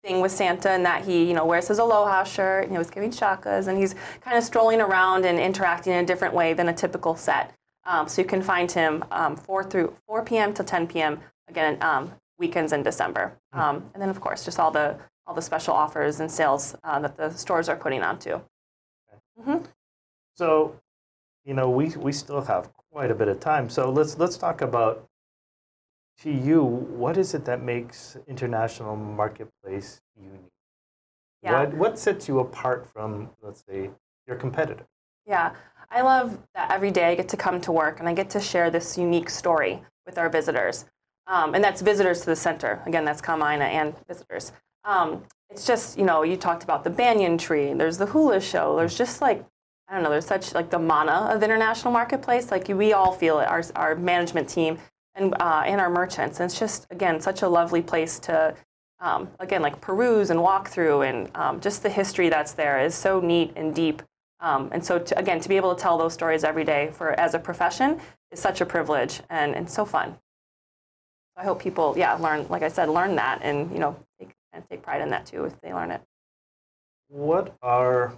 thing 0.04 0.22
with 0.22 0.32
Santa 0.32 0.70
and 0.70 0.86
that 0.86 1.06
he, 1.06 1.26
you 1.26 1.34
know, 1.34 1.46
wears 1.46 1.68
his 1.68 1.80
aloha 1.80 2.24
shirt, 2.24 2.68
you 2.68 2.74
know, 2.74 2.80
he's 2.80 2.89
giving 2.89 3.12
shakas, 3.12 3.68
and 3.68 3.78
he's 3.78 3.96
kind 4.22 4.38
of 4.38 4.44
strolling 4.44 4.82
around 4.82 5.26
and 5.26 5.39
interacting 5.39 5.94
in 5.94 6.04
a 6.04 6.08
different 6.08 6.34
way 6.34 6.54
than 6.54 6.70
a 6.70 6.74
typical 6.74 7.15
set. 7.15 7.54
Um, 7.86 8.08
so 8.08 8.22
you 8.22 8.28
can 8.28 8.42
find 8.42 8.72
him 8.72 9.04
um, 9.12 9.36
4 9.36 9.63
through 9.63 9.96
4 10.08 10.24
p.m. 10.26 10.54
to 10.54 10.63
10 10.63 10.88
p.m. 10.88 11.20
again 11.48 11.78
um, 11.82 12.12
weekends 12.38 12.72
in 12.74 12.84
December, 12.84 13.34
Hmm. 13.54 13.60
um, 13.60 13.89
and 13.94 14.02
then 14.02 14.10
of 14.10 14.22
course 14.22 14.46
just 14.46 14.60
all 14.60 14.72
the 14.72 14.98
all 15.28 15.36
the 15.36 15.42
special 15.42 15.74
offers 15.76 16.20
and 16.20 16.32
sales 16.32 16.76
uh, 16.84 17.00
that 17.00 17.15
the 17.18 17.30
stores 17.32 17.70
are 17.70 17.76
putting 17.76 18.02
on 18.02 18.18
too. 18.20 18.42
So, 20.36 20.76
you 21.46 21.54
know, 21.54 21.70
we, 21.70 21.89
we 21.98 22.12
still 22.12 22.42
have 22.42 22.70
quite 22.92 23.12
a 23.12 23.15
bit 23.15 23.28
of 23.28 23.39
time. 23.39 23.70
So 23.70 23.89
let's 23.92 24.18
let's 24.18 24.38
talk 24.38 24.62
about 24.62 25.08
to 26.23 26.32
you, 26.32 26.63
what 26.63 27.17
is 27.17 27.34
it 27.34 27.45
that 27.45 27.62
makes 27.62 28.17
international 28.27 28.95
marketplace 28.95 30.01
unique? 30.19 30.51
Yeah. 31.41 31.60
What 31.60 31.73
what 31.75 31.99
sets 31.99 32.27
you 32.27 32.39
apart 32.39 32.88
from, 32.93 33.29
let's 33.41 33.63
say, 33.65 33.89
your 34.27 34.36
competitor? 34.36 34.86
Yeah, 35.25 35.53
I 35.89 36.01
love 36.01 36.38
that 36.55 36.71
every 36.71 36.91
day 36.91 37.05
I 37.05 37.15
get 37.15 37.29
to 37.29 37.38
come 37.38 37.62
to 37.62 37.71
work 37.71 37.99
and 37.99 38.10
I 38.10 38.13
get 38.13 38.29
to 38.32 38.39
share 38.39 38.69
this 38.69 38.97
unique 38.97 39.29
story 39.29 39.82
with 40.05 40.17
our 40.17 40.29
visitors. 40.29 40.86
Um, 41.27 41.53
and 41.53 41.63
that's 41.63 41.82
visitors 41.82 42.21
to 42.21 42.25
the 42.25 42.36
center. 42.36 42.82
Again, 42.86 43.05
that's 43.05 43.21
Kamaina 43.21 43.62
and 43.62 43.95
visitors. 44.08 44.51
Um, 44.84 45.23
it's 45.49 45.65
just, 45.65 45.97
you 45.97 46.03
know, 46.03 46.23
you 46.23 46.36
talked 46.36 46.63
about 46.63 46.84
the 46.84 46.89
banyan 46.89 47.38
tree, 47.38 47.73
there's 47.73 47.97
the 47.97 48.08
hula 48.08 48.41
show, 48.41 48.75
there's 48.75 48.97
just 48.97 49.21
like, 49.21 49.45
I 49.88 49.93
don't 49.93 50.03
know, 50.03 50.10
there's 50.10 50.25
such 50.25 50.53
like 50.53 50.69
the 50.69 50.79
mana 50.79 51.29
of 51.32 51.43
international 51.43 51.93
marketplace. 51.93 52.51
Like 52.51 52.67
we 52.67 52.93
all 52.93 53.12
feel 53.12 53.39
it, 53.39 53.47
our, 53.47 53.63
our 53.75 53.95
management 53.95 54.49
team 54.49 54.79
and, 55.15 55.34
uh, 55.39 55.63
and 55.65 55.80
our 55.82 55.89
merchants. 55.89 56.39
And 56.39 56.50
it's 56.50 56.60
just, 56.60 56.88
again, 56.91 57.19
such 57.19 57.41
a 57.41 57.48
lovely 57.48 57.82
place 57.82 58.19
to, 58.19 58.56
um, 59.00 59.30
again, 59.39 59.62
like 59.62 59.80
peruse 59.82 60.30
and 60.30 60.41
walk 60.41 60.69
through 60.69 61.02
and 61.02 61.30
um, 61.36 61.60
just 61.60 61.84
the 61.84 61.89
history 61.89 62.30
that's 62.30 62.54
there 62.54 62.80
is 62.80 62.95
so 62.95 63.19
neat 63.19 63.54
and 63.56 63.74
deep. 63.74 64.02
Um, 64.39 64.69
and 64.72 64.84
so, 64.84 65.00
to, 65.00 65.19
again, 65.19 65.39
to 65.41 65.50
be 65.50 65.58
able 65.58 65.76
to 65.76 65.82
tell 65.82 65.98
those 65.98 66.13
stories 66.13 66.43
every 66.43 66.63
day 66.63 66.91
for 66.93 67.19
as 67.19 67.34
a 67.34 67.39
profession 67.39 68.00
is 68.32 68.39
such 68.39 68.62
a 68.62 68.65
privilege 68.65 69.22
and, 69.30 69.56
and 69.56 69.69
so 69.69 69.86
fun. 69.86 70.17
I 71.36 71.43
hope 71.43 71.62
people, 71.62 71.93
yeah, 71.98 72.13
learn, 72.15 72.48
like 72.50 72.63
I 72.63 72.69
said, 72.69 72.89
learn 72.89 73.15
that 73.15 73.39
and, 73.41 73.72
you 73.72 73.80
know, 73.80 73.95
take, 74.19 74.32
and 74.54 74.63
take 74.69 74.82
pride 74.82 75.02
in 75.02 75.10
that 75.10 75.26
too 75.26 75.45
if 75.45 75.60
they 75.62 75.74
learn 75.74 75.91
it. 75.91 76.02
What 77.08 77.56
are 77.62 78.13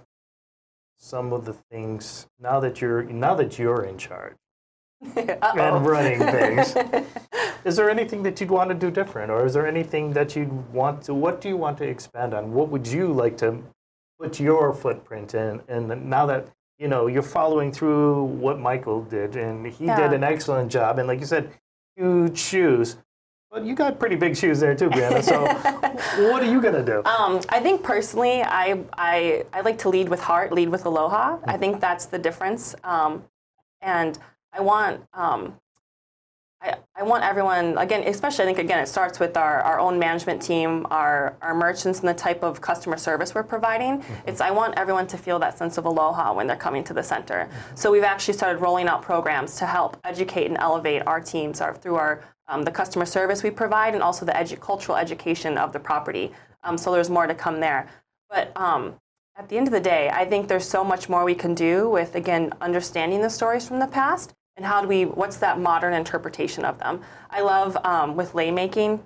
some 1.02 1.32
of 1.32 1.44
the 1.44 1.52
things 1.52 2.28
now 2.38 2.60
that 2.60 2.80
you're 2.80 3.02
now 3.02 3.34
that 3.34 3.58
you're 3.58 3.82
in 3.82 3.98
charge. 3.98 4.36
and 5.16 5.86
running 5.86 6.18
things? 6.18 6.74
is 7.64 7.76
there 7.76 7.90
anything 7.90 8.22
that 8.22 8.40
you'd 8.40 8.50
want 8.50 8.70
to 8.70 8.74
do 8.74 8.90
different, 8.90 9.30
or 9.30 9.44
is 9.46 9.54
there 9.54 9.66
anything 9.66 10.12
that 10.12 10.36
you'd 10.36 10.72
want 10.72 11.02
to? 11.02 11.14
What 11.14 11.40
do 11.40 11.48
you 11.48 11.56
want 11.56 11.78
to 11.78 11.84
expand 11.84 12.34
on? 12.34 12.52
What 12.52 12.68
would 12.68 12.86
you 12.86 13.12
like 13.12 13.36
to 13.38 13.62
put 14.20 14.38
your 14.40 14.72
footprint 14.72 15.34
in? 15.34 15.60
And 15.68 16.08
now 16.08 16.26
that 16.26 16.48
you 16.78 16.88
know 16.88 17.06
you're 17.08 17.22
following 17.22 17.72
through 17.72 18.24
what 18.24 18.60
Michael 18.60 19.02
did, 19.02 19.36
and 19.36 19.66
he 19.66 19.86
Yeah. 19.86 19.96
did 19.96 20.12
an 20.12 20.24
excellent 20.24 20.70
job, 20.70 20.98
and 20.98 21.08
like 21.08 21.20
you 21.20 21.26
said, 21.26 21.50
huge 21.96 22.38
shoes. 22.38 22.96
But 23.50 23.64
you 23.66 23.74
got 23.74 23.98
pretty 23.98 24.16
big 24.16 24.34
shoes 24.34 24.60
there 24.60 24.74
too, 24.74 24.88
Breana. 24.88 25.22
So 25.22 25.44
what 26.30 26.42
are 26.42 26.50
you 26.50 26.60
gonna 26.62 26.82
do? 26.82 27.02
Um, 27.04 27.40
I 27.50 27.60
think 27.60 27.82
personally, 27.82 28.42
I, 28.42 28.82
I, 28.96 29.44
I 29.52 29.60
like 29.60 29.76
to 29.78 29.90
lead 29.90 30.08
with 30.08 30.20
heart, 30.20 30.52
lead 30.52 30.70
with 30.70 30.86
aloha. 30.86 31.38
I 31.44 31.58
think 31.58 31.78
that's 31.78 32.06
the 32.06 32.18
difference. 32.18 32.74
Um, 32.82 33.24
and 33.82 34.18
I 34.52 34.60
want, 34.60 35.02
um, 35.14 35.54
I, 36.60 36.76
I 36.94 37.02
want 37.02 37.24
everyone, 37.24 37.76
again, 37.78 38.06
especially 38.06 38.44
I 38.44 38.46
think, 38.46 38.58
again, 38.58 38.78
it 38.78 38.86
starts 38.86 39.18
with 39.18 39.36
our, 39.36 39.62
our 39.62 39.80
own 39.80 39.98
management 39.98 40.40
team, 40.42 40.86
our, 40.90 41.34
our 41.42 41.54
merchants, 41.54 42.00
and 42.00 42.08
the 42.08 42.14
type 42.14 42.42
of 42.44 42.60
customer 42.60 42.96
service 42.96 43.34
we're 43.34 43.42
providing. 43.42 44.04
It's, 44.26 44.40
I 44.40 44.50
want 44.50 44.78
everyone 44.78 45.06
to 45.08 45.18
feel 45.18 45.38
that 45.40 45.58
sense 45.58 45.78
of 45.78 45.86
aloha 45.86 46.32
when 46.34 46.46
they're 46.46 46.56
coming 46.56 46.84
to 46.84 46.94
the 46.94 47.02
center. 47.02 47.48
So 47.74 47.90
we've 47.90 48.04
actually 48.04 48.34
started 48.34 48.60
rolling 48.60 48.86
out 48.86 49.02
programs 49.02 49.56
to 49.56 49.66
help 49.66 49.96
educate 50.04 50.46
and 50.46 50.58
elevate 50.58 51.02
our 51.06 51.20
teams 51.20 51.60
our, 51.60 51.74
through 51.74 51.96
our, 51.96 52.22
um, 52.46 52.62
the 52.62 52.70
customer 52.70 53.06
service 53.06 53.42
we 53.42 53.50
provide 53.50 53.94
and 53.94 54.02
also 54.02 54.24
the 54.24 54.32
edu- 54.32 54.60
cultural 54.60 54.96
education 54.96 55.58
of 55.58 55.72
the 55.72 55.80
property. 55.80 56.30
Um, 56.62 56.78
so 56.78 56.92
there's 56.92 57.10
more 57.10 57.26
to 57.26 57.34
come 57.34 57.58
there. 57.58 57.88
But 58.30 58.52
um, 58.56 58.94
at 59.36 59.48
the 59.48 59.56
end 59.56 59.66
of 59.66 59.72
the 59.72 59.80
day, 59.80 60.10
I 60.10 60.24
think 60.26 60.46
there's 60.46 60.68
so 60.68 60.84
much 60.84 61.08
more 61.08 61.24
we 61.24 61.34
can 61.34 61.54
do 61.54 61.88
with, 61.88 62.14
again, 62.14 62.52
understanding 62.60 63.20
the 63.22 63.30
stories 63.30 63.66
from 63.66 63.80
the 63.80 63.86
past 63.86 64.34
and 64.56 64.66
how 64.66 64.80
do 64.80 64.88
we, 64.88 65.04
what's 65.04 65.36
that 65.38 65.58
modern 65.58 65.94
interpretation 65.94 66.64
of 66.64 66.78
them. 66.78 67.00
I 67.30 67.40
love 67.40 67.76
um, 67.84 68.16
with 68.16 68.34
lei 68.34 68.50
making, 68.50 69.02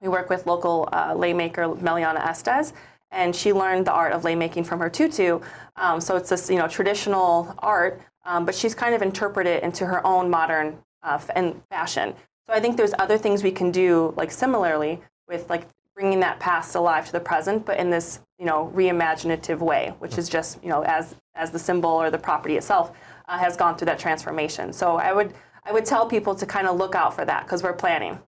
we 0.00 0.08
work 0.08 0.30
with 0.30 0.46
local 0.46 0.88
uh, 0.92 1.14
lei 1.14 1.32
maker 1.32 1.62
Meliana 1.62 2.24
Estes, 2.24 2.72
and 3.10 3.34
she 3.34 3.52
learned 3.52 3.86
the 3.86 3.92
art 3.92 4.12
of 4.12 4.24
lei 4.24 4.34
making 4.34 4.64
from 4.64 4.78
her 4.80 4.90
tutu. 4.90 5.40
Um, 5.76 6.00
so 6.00 6.16
it's 6.16 6.30
this, 6.30 6.48
you 6.48 6.56
know, 6.56 6.68
traditional 6.68 7.54
art, 7.58 8.00
um, 8.24 8.44
but 8.44 8.54
she's 8.54 8.74
kind 8.74 8.94
of 8.94 9.02
interpreted 9.02 9.56
it 9.56 9.62
into 9.62 9.86
her 9.86 10.06
own 10.06 10.30
modern 10.30 10.78
uh, 11.02 11.14
f- 11.14 11.30
and 11.34 11.60
fashion. 11.70 12.14
So 12.46 12.54
I 12.54 12.60
think 12.60 12.76
there's 12.76 12.94
other 12.98 13.18
things 13.18 13.42
we 13.42 13.50
can 13.50 13.70
do, 13.70 14.14
like 14.16 14.30
similarly, 14.30 15.00
with 15.26 15.48
like 15.50 15.66
bringing 15.94 16.20
that 16.20 16.38
past 16.38 16.74
alive 16.76 17.06
to 17.06 17.12
the 17.12 17.20
present, 17.20 17.66
but 17.66 17.78
in 17.78 17.90
this, 17.90 18.20
you 18.38 18.46
know, 18.46 18.70
reimaginative 18.74 19.60
way, 19.60 19.94
which 19.98 20.16
is 20.16 20.28
just, 20.28 20.62
you 20.62 20.68
know, 20.68 20.82
as 20.82 21.16
as 21.34 21.50
the 21.50 21.58
symbol 21.58 21.90
or 21.90 22.10
the 22.10 22.18
property 22.18 22.56
itself 22.56 22.92
uh, 23.28 23.38
has 23.38 23.56
gone 23.56 23.76
through 23.76 23.86
that 23.86 23.98
transformation. 23.98 24.72
So 24.72 24.96
I 24.96 25.12
would 25.12 25.34
I 25.64 25.72
would 25.72 25.84
tell 25.84 26.06
people 26.06 26.34
to 26.34 26.46
kind 26.46 26.66
of 26.66 26.76
look 26.76 26.94
out 26.94 27.14
for 27.14 27.24
that 27.24 27.44
because 27.44 27.62
we're 27.62 27.74
planning. 27.74 28.18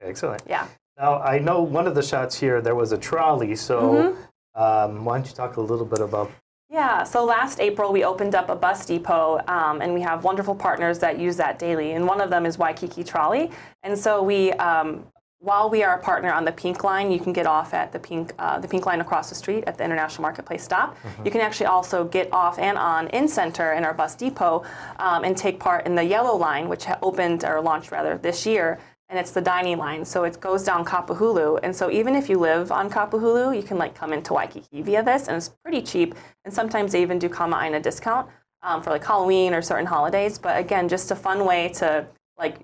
Excellent. 0.00 0.42
Yeah. 0.48 0.66
Now 0.96 1.20
I 1.20 1.38
know 1.38 1.60
one 1.62 1.86
of 1.86 1.94
the 1.94 2.02
shots 2.02 2.38
here 2.38 2.60
there 2.62 2.74
was 2.74 2.92
a 2.92 2.98
trolley. 2.98 3.56
So 3.56 4.16
um, 4.54 5.04
why 5.04 5.18
don't 5.18 5.28
you 5.28 5.34
talk 5.34 5.56
a 5.56 5.60
little 5.60 5.86
bit 5.86 6.00
about? 6.00 6.30
Yeah, 6.70 7.02
so 7.02 7.24
last 7.24 7.60
April 7.60 7.92
we 7.92 8.04
opened 8.04 8.34
up 8.34 8.50
a 8.50 8.54
bus 8.54 8.84
depot, 8.84 9.40
um, 9.48 9.80
and 9.80 9.94
we 9.94 10.02
have 10.02 10.22
wonderful 10.22 10.54
partners 10.54 10.98
that 10.98 11.18
use 11.18 11.36
that 11.36 11.58
daily. 11.58 11.92
And 11.92 12.06
one 12.06 12.20
of 12.20 12.28
them 12.28 12.44
is 12.44 12.58
Waikiki 12.58 13.04
Trolley. 13.04 13.50
And 13.82 13.98
so 13.98 14.22
we, 14.22 14.52
um, 14.54 15.06
while 15.40 15.70
we 15.70 15.82
are 15.84 15.98
a 15.98 16.02
partner 16.02 16.32
on 16.32 16.44
the 16.44 16.52
Pink 16.52 16.82
Line, 16.82 17.12
you 17.12 17.20
can 17.20 17.32
get 17.32 17.46
off 17.46 17.72
at 17.72 17.92
the 17.92 17.98
Pink, 17.98 18.32
uh, 18.38 18.58
the 18.58 18.66
Pink 18.66 18.86
Line 18.86 19.00
across 19.00 19.28
the 19.28 19.34
street 19.34 19.64
at 19.66 19.78
the 19.78 19.84
International 19.84 20.22
Marketplace 20.22 20.64
stop. 20.64 20.96
You 21.24 21.30
can 21.30 21.40
actually 21.40 21.66
also 21.66 22.04
get 22.04 22.32
off 22.32 22.58
and 22.58 22.76
on 22.76 23.06
in 23.08 23.28
center 23.28 23.72
in 23.72 23.84
our 23.84 23.94
bus 23.94 24.14
depot 24.16 24.64
um, 24.98 25.24
and 25.24 25.36
take 25.36 25.60
part 25.60 25.86
in 25.86 25.94
the 25.94 26.02
Yellow 26.02 26.36
Line, 26.36 26.68
which 26.68 26.86
ha- 26.86 26.98
opened 27.02 27.44
or 27.44 27.60
launched 27.60 27.92
rather 27.92 28.18
this 28.18 28.46
year 28.46 28.78
and 29.08 29.18
it's 29.18 29.30
the 29.30 29.40
dining 29.40 29.78
line. 29.78 30.04
So 30.04 30.24
it 30.24 30.38
goes 30.40 30.64
down 30.64 30.84
Kapahulu. 30.84 31.60
And 31.62 31.74
so 31.74 31.90
even 31.90 32.14
if 32.14 32.28
you 32.28 32.38
live 32.38 32.70
on 32.70 32.90
Kapahulu, 32.90 33.56
you 33.56 33.62
can 33.62 33.78
like 33.78 33.94
come 33.94 34.12
into 34.12 34.34
Waikiki 34.34 34.82
via 34.82 35.02
this, 35.02 35.28
and 35.28 35.36
it's 35.36 35.48
pretty 35.48 35.82
cheap. 35.82 36.14
And 36.44 36.52
sometimes 36.52 36.92
they 36.92 37.02
even 37.02 37.18
do 37.18 37.28
Kama'aina 37.28 37.80
discount 37.82 38.28
um, 38.62 38.82
for 38.82 38.90
like 38.90 39.04
Halloween 39.04 39.54
or 39.54 39.62
certain 39.62 39.86
holidays. 39.86 40.38
But 40.38 40.58
again, 40.58 40.88
just 40.88 41.10
a 41.10 41.16
fun 41.16 41.46
way 41.46 41.70
to 41.76 42.06
like 42.36 42.60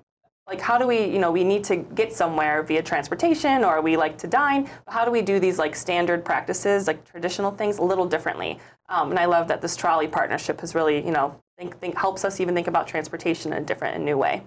like 0.47 0.61
how 0.61 0.77
do 0.77 0.85
we 0.87 1.05
you 1.05 1.19
know 1.19 1.31
we 1.31 1.43
need 1.43 1.63
to 1.63 1.77
get 1.77 2.13
somewhere 2.13 2.63
via 2.63 2.81
transportation 2.81 3.63
or 3.63 3.81
we 3.81 3.97
like 3.97 4.17
to 4.17 4.27
dine 4.27 4.69
how 4.87 5.03
do 5.03 5.11
we 5.11 5.21
do 5.21 5.39
these 5.39 5.57
like 5.57 5.75
standard 5.75 6.23
practices 6.23 6.87
like 6.87 7.03
traditional 7.09 7.51
things 7.51 7.77
a 7.79 7.83
little 7.83 8.05
differently 8.05 8.59
um, 8.89 9.09
and 9.09 9.19
i 9.19 9.25
love 9.25 9.47
that 9.47 9.61
this 9.61 9.75
trolley 9.75 10.07
partnership 10.07 10.61
has 10.61 10.75
really 10.75 11.03
you 11.05 11.11
know 11.11 11.39
think, 11.57 11.77
think 11.79 11.97
helps 11.97 12.25
us 12.25 12.39
even 12.39 12.53
think 12.53 12.67
about 12.67 12.87
transportation 12.87 13.53
in 13.53 13.63
a 13.63 13.65
different 13.65 13.95
and 13.95 14.05
new 14.05 14.17
way 14.17 14.43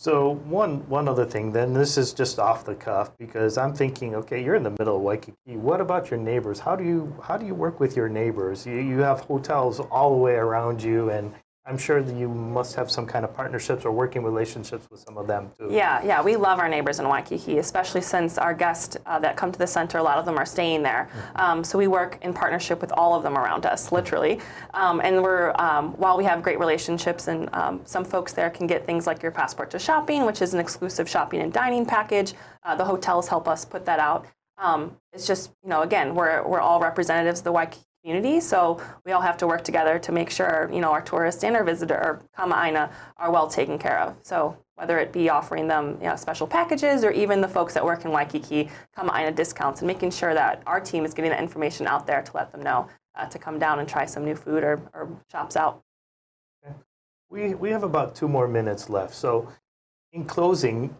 So 0.00 0.34
one 0.46 0.88
one 0.88 1.08
other 1.08 1.24
thing, 1.26 1.50
then 1.50 1.74
this 1.74 1.98
is 1.98 2.12
just 2.12 2.38
off 2.38 2.64
the 2.64 2.76
cuff 2.76 3.18
because 3.18 3.58
I'm 3.58 3.74
thinking, 3.74 4.14
okay, 4.14 4.38
you're 4.44 4.54
in 4.54 4.62
the 4.62 4.70
middle 4.78 4.94
of 4.94 5.02
Waikiki. 5.02 5.56
What 5.56 5.80
about 5.80 6.08
your 6.08 6.20
neighbors? 6.20 6.60
How 6.60 6.76
do 6.76 6.84
you 6.84 7.00
how 7.20 7.36
do 7.36 7.44
you 7.44 7.56
work 7.64 7.80
with 7.80 7.96
your 7.96 8.08
neighbors? 8.08 8.64
You 8.64 8.74
you 8.74 8.98
have 9.00 9.20
hotels 9.26 9.80
all 9.80 10.10
the 10.10 10.22
way 10.22 10.34
around 10.34 10.84
you, 10.84 11.10
and 11.10 11.34
I'm 11.68 11.76
sure 11.76 12.02
that 12.02 12.16
you 12.16 12.28
must 12.28 12.74
have 12.76 12.90
some 12.90 13.04
kind 13.04 13.26
of 13.26 13.34
partnerships 13.34 13.84
or 13.84 13.92
working 13.92 14.22
relationships 14.22 14.88
with 14.90 15.00
some 15.00 15.18
of 15.18 15.26
them 15.26 15.50
too. 15.58 15.68
Yeah, 15.70 16.02
yeah, 16.02 16.22
we 16.22 16.34
love 16.34 16.58
our 16.58 16.68
neighbors 16.68 16.98
in 16.98 17.06
Waikiki, 17.06 17.58
especially 17.58 18.00
since 18.00 18.38
our 18.38 18.54
guests 18.54 18.96
uh, 19.04 19.18
that 19.18 19.36
come 19.36 19.52
to 19.52 19.58
the 19.58 19.66
center, 19.66 19.98
a 19.98 20.02
lot 20.02 20.16
of 20.16 20.24
them 20.24 20.38
are 20.38 20.46
staying 20.46 20.82
there. 20.82 21.10
Um, 21.36 21.62
so 21.62 21.76
we 21.76 21.86
work 21.86 22.16
in 22.22 22.32
partnership 22.32 22.80
with 22.80 22.90
all 22.92 23.14
of 23.14 23.22
them 23.22 23.36
around 23.36 23.66
us, 23.66 23.92
literally. 23.92 24.40
Um, 24.72 25.02
and 25.02 25.22
we're 25.22 25.52
um, 25.58 25.92
while 25.98 26.16
we 26.16 26.24
have 26.24 26.42
great 26.42 26.58
relationships, 26.58 27.28
and 27.28 27.50
um, 27.52 27.82
some 27.84 28.04
folks 28.04 28.32
there 28.32 28.48
can 28.48 28.66
get 28.66 28.86
things 28.86 29.06
like 29.06 29.22
your 29.22 29.32
passport 29.32 29.70
to 29.72 29.78
shopping, 29.78 30.24
which 30.24 30.40
is 30.40 30.54
an 30.54 30.60
exclusive 30.60 31.06
shopping 31.06 31.42
and 31.42 31.52
dining 31.52 31.84
package. 31.84 32.32
Uh, 32.62 32.74
the 32.76 32.84
hotels 32.84 33.28
help 33.28 33.46
us 33.46 33.66
put 33.66 33.84
that 33.84 33.98
out. 33.98 34.24
Um, 34.56 34.96
it's 35.12 35.26
just, 35.26 35.52
you 35.62 35.68
know, 35.68 35.82
again, 35.82 36.14
we're, 36.14 36.42
we're 36.46 36.60
all 36.60 36.80
representatives 36.80 37.40
of 37.40 37.44
the 37.44 37.52
Waikiki 37.52 37.84
community, 38.08 38.40
so 38.40 38.80
we 39.04 39.12
all 39.12 39.20
have 39.20 39.36
to 39.36 39.46
work 39.46 39.62
together 39.62 39.98
to 39.98 40.12
make 40.12 40.30
sure, 40.30 40.70
you 40.72 40.80
know, 40.80 40.90
our 40.92 41.02
tourists 41.02 41.44
and 41.44 41.54
our 41.54 41.62
visitor, 41.62 41.94
or 41.94 42.22
Kama'aina, 42.38 42.90
are 43.18 43.30
well 43.30 43.46
taken 43.46 43.78
care 43.78 44.00
of. 44.00 44.16
So 44.22 44.56
whether 44.76 44.98
it 44.98 45.12
be 45.12 45.28
offering 45.28 45.68
them 45.68 45.98
you 46.00 46.08
know, 46.08 46.16
special 46.16 46.46
packages 46.46 47.04
or 47.04 47.10
even 47.10 47.42
the 47.42 47.48
folks 47.48 47.74
that 47.74 47.84
work 47.84 48.06
in 48.06 48.10
Waikiki 48.10 48.70
Kama'aina 48.96 49.34
discounts 49.34 49.82
and 49.82 49.86
making 49.86 50.10
sure 50.10 50.32
that 50.32 50.62
our 50.66 50.80
team 50.80 51.04
is 51.04 51.12
getting 51.12 51.30
that 51.30 51.42
information 51.42 51.86
out 51.86 52.06
there 52.06 52.22
to 52.22 52.32
let 52.34 52.50
them 52.50 52.62
know 52.62 52.88
uh, 53.14 53.26
to 53.26 53.38
come 53.38 53.58
down 53.58 53.78
and 53.78 53.86
try 53.86 54.06
some 54.06 54.24
new 54.24 54.34
food 54.34 54.64
or, 54.64 54.80
or 54.94 55.10
shops 55.30 55.54
out. 55.54 55.82
We, 57.28 57.54
we 57.54 57.70
have 57.70 57.82
about 57.82 58.14
two 58.14 58.28
more 58.28 58.48
minutes 58.48 58.88
left. 58.88 59.14
So, 59.14 59.52
in 60.14 60.24
closing, 60.24 60.96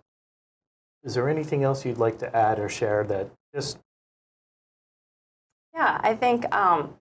is 1.03 1.15
there 1.15 1.27
anything 1.27 1.65
else 1.65 1.87
you'd 1.87 1.97
like 1.97 2.19
to 2.19 2.37
add 2.37 2.59
or 2.59 2.69
share 2.69 3.03
that 3.05 3.31
just 3.55 3.79
Yeah, 5.79 6.01
I 6.03 6.17
think 6.17 6.53
um, 6.53 6.97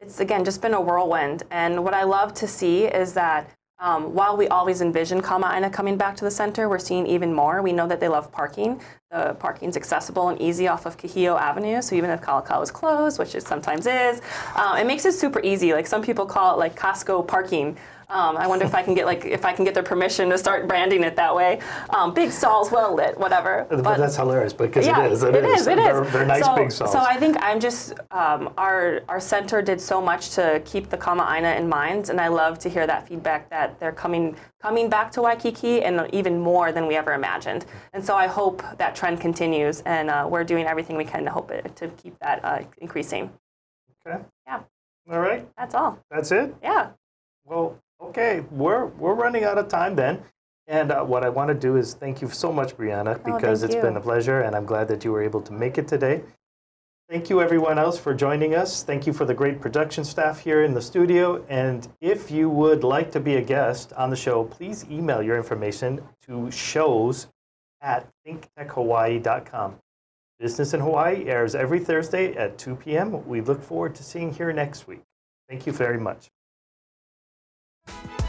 it's 0.00 0.18
again 0.18 0.44
just 0.44 0.60
been 0.60 0.74
a 0.74 0.80
whirlwind. 0.80 1.44
And 1.52 1.84
what 1.84 1.94
I 1.94 2.02
love 2.02 2.34
to 2.34 2.48
see 2.48 2.86
is 2.86 3.12
that 3.12 3.48
um, 3.78 4.12
while 4.12 4.36
we 4.36 4.48
always 4.48 4.80
envision 4.80 5.22
Kama'aina 5.22 5.72
coming 5.72 5.96
back 5.96 6.16
to 6.16 6.24
the 6.24 6.30
center, 6.30 6.68
we're 6.68 6.80
seeing 6.80 7.06
even 7.06 7.32
more. 7.32 7.62
We 7.62 7.72
know 7.72 7.86
that 7.86 8.00
they 8.00 8.08
love 8.08 8.32
parking. 8.32 8.80
The 9.12 9.36
parking's 9.38 9.76
accessible 9.76 10.30
and 10.30 10.40
easy 10.40 10.66
off 10.66 10.84
of 10.84 10.96
Kuhio 10.96 11.40
Avenue, 11.40 11.80
so 11.80 11.94
even 11.94 12.10
if 12.10 12.20
Kalakaua 12.20 12.64
is 12.64 12.72
closed, 12.72 13.20
which 13.20 13.36
it 13.36 13.46
sometimes 13.46 13.86
is, 13.86 14.20
um, 14.56 14.78
it 14.78 14.86
makes 14.86 15.04
it 15.04 15.12
super 15.12 15.40
easy. 15.44 15.72
Like 15.72 15.86
some 15.86 16.02
people 16.02 16.26
call 16.26 16.54
it 16.54 16.58
like 16.58 16.74
Costco 16.74 17.28
parking. 17.28 17.76
Um, 18.12 18.36
I 18.36 18.46
wonder 18.46 18.66
if 18.66 18.74
I 18.74 18.82
can 18.82 18.92
get 18.92 19.06
like 19.06 19.24
if 19.24 19.46
I 19.46 19.54
can 19.54 19.64
get 19.64 19.72
their 19.72 19.82
permission 19.82 20.28
to 20.28 20.36
start 20.36 20.68
branding 20.68 21.02
it 21.02 21.16
that 21.16 21.34
way. 21.34 21.60
Um, 21.90 22.12
big 22.12 22.30
stalls, 22.30 22.70
well 22.70 22.94
lit, 22.94 23.18
whatever. 23.18 23.66
But, 23.70 23.96
that's 23.96 24.16
hilarious 24.16 24.52
because 24.52 24.86
yeah, 24.86 25.06
it 25.06 25.12
is. 25.12 25.22
It, 25.22 25.34
it 25.34 25.44
is. 25.46 25.66
It 25.66 25.78
is. 25.78 25.84
They're, 25.84 26.04
they're 26.04 26.26
nice 26.26 26.44
so, 26.44 26.54
big 26.54 26.70
stalls. 26.70 26.92
So 26.92 26.98
I 26.98 27.16
think 27.16 27.38
I'm 27.40 27.58
just 27.58 27.94
um, 28.10 28.52
our 28.58 29.00
our 29.08 29.18
center 29.18 29.62
did 29.62 29.80
so 29.80 29.98
much 29.98 30.30
to 30.32 30.60
keep 30.66 30.90
the 30.90 30.98
Kama'aina 30.98 31.56
in 31.58 31.66
mind, 31.66 32.10
and 32.10 32.20
I 32.20 32.28
love 32.28 32.58
to 32.60 32.68
hear 32.68 32.86
that 32.86 33.08
feedback 33.08 33.48
that 33.48 33.80
they're 33.80 33.92
coming 33.92 34.36
coming 34.60 34.90
back 34.90 35.10
to 35.12 35.22
Waikiki 35.22 35.82
and 35.82 36.06
even 36.12 36.38
more 36.38 36.70
than 36.70 36.86
we 36.86 36.96
ever 36.96 37.14
imagined. 37.14 37.64
And 37.94 38.04
so 38.04 38.14
I 38.14 38.26
hope 38.26 38.62
that 38.76 38.94
trend 38.94 39.22
continues, 39.22 39.80
and 39.86 40.10
uh, 40.10 40.26
we're 40.30 40.44
doing 40.44 40.66
everything 40.66 40.98
we 40.98 41.06
can 41.06 41.24
to 41.24 41.30
hope 41.30 41.50
it 41.50 41.74
to 41.76 41.88
keep 41.88 42.18
that 42.18 42.44
uh, 42.44 42.60
increasing. 42.76 43.32
okay. 44.06 44.22
Yeah, 44.46 44.60
All 45.10 45.20
right. 45.20 45.48
that's 45.56 45.74
all. 45.74 45.98
That's 46.10 46.30
it. 46.30 46.54
Yeah. 46.62 46.90
Well, 47.44 47.78
okay. 48.02 48.44
We're 48.50 48.86
we're 48.86 49.14
running 49.14 49.44
out 49.44 49.58
of 49.58 49.68
time 49.68 49.94
then. 49.96 50.22
And 50.68 50.92
uh, 50.92 51.02
what 51.04 51.24
I 51.24 51.28
want 51.28 51.48
to 51.48 51.54
do 51.54 51.76
is 51.76 51.94
thank 51.94 52.22
you 52.22 52.28
so 52.28 52.52
much, 52.52 52.76
Breana, 52.76 53.20
Oh, 53.24 53.34
because 53.34 53.62
it's 53.62 53.74
you. 53.74 53.82
been 53.82 53.96
a 53.96 54.00
pleasure, 54.00 54.40
and 54.42 54.54
I'm 54.54 54.64
glad 54.64 54.86
that 54.88 55.04
you 55.04 55.10
were 55.12 55.22
able 55.22 55.42
to 55.42 55.52
make 55.52 55.76
it 55.76 55.88
today. 55.88 56.22
Thank 57.08 57.28
you, 57.28 57.42
everyone 57.42 57.78
else, 57.78 57.98
for 57.98 58.14
joining 58.14 58.54
us. 58.54 58.84
Thank 58.84 59.06
you 59.06 59.12
for 59.12 59.24
the 59.26 59.34
great 59.34 59.60
production 59.60 60.04
staff 60.04 60.38
here 60.38 60.62
in 60.62 60.72
the 60.72 60.80
studio. 60.80 61.44
And 61.48 61.86
if 62.00 62.30
you 62.30 62.48
would 62.48 62.84
like 62.84 63.10
to 63.12 63.20
be 63.20 63.34
a 63.36 63.42
guest 63.42 63.92
on 63.94 64.08
the 64.08 64.16
show, 64.16 64.44
please 64.44 64.86
email 64.90 65.20
your 65.20 65.36
information 65.36 66.00
to 66.26 66.50
shows 66.50 67.26
at 67.82 68.08
thinktechhawaii.com. 68.26 69.76
Business 70.38 70.72
in 70.74 70.80
Hawaii 70.80 71.26
airs 71.26 71.54
every 71.54 71.80
Thursday 71.80 72.34
at 72.36 72.56
2 72.56 72.76
p.m. 72.76 73.26
We 73.26 73.40
look 73.42 73.62
forward 73.62 73.94
to 73.96 74.02
seeing 74.02 74.28
you 74.28 74.34
here 74.34 74.52
next 74.52 74.86
week. 74.86 75.02
Thank 75.48 75.66
you 75.66 75.72
very 75.72 75.98
much. 75.98 76.30
Thank 77.86 78.20
you 78.20 78.21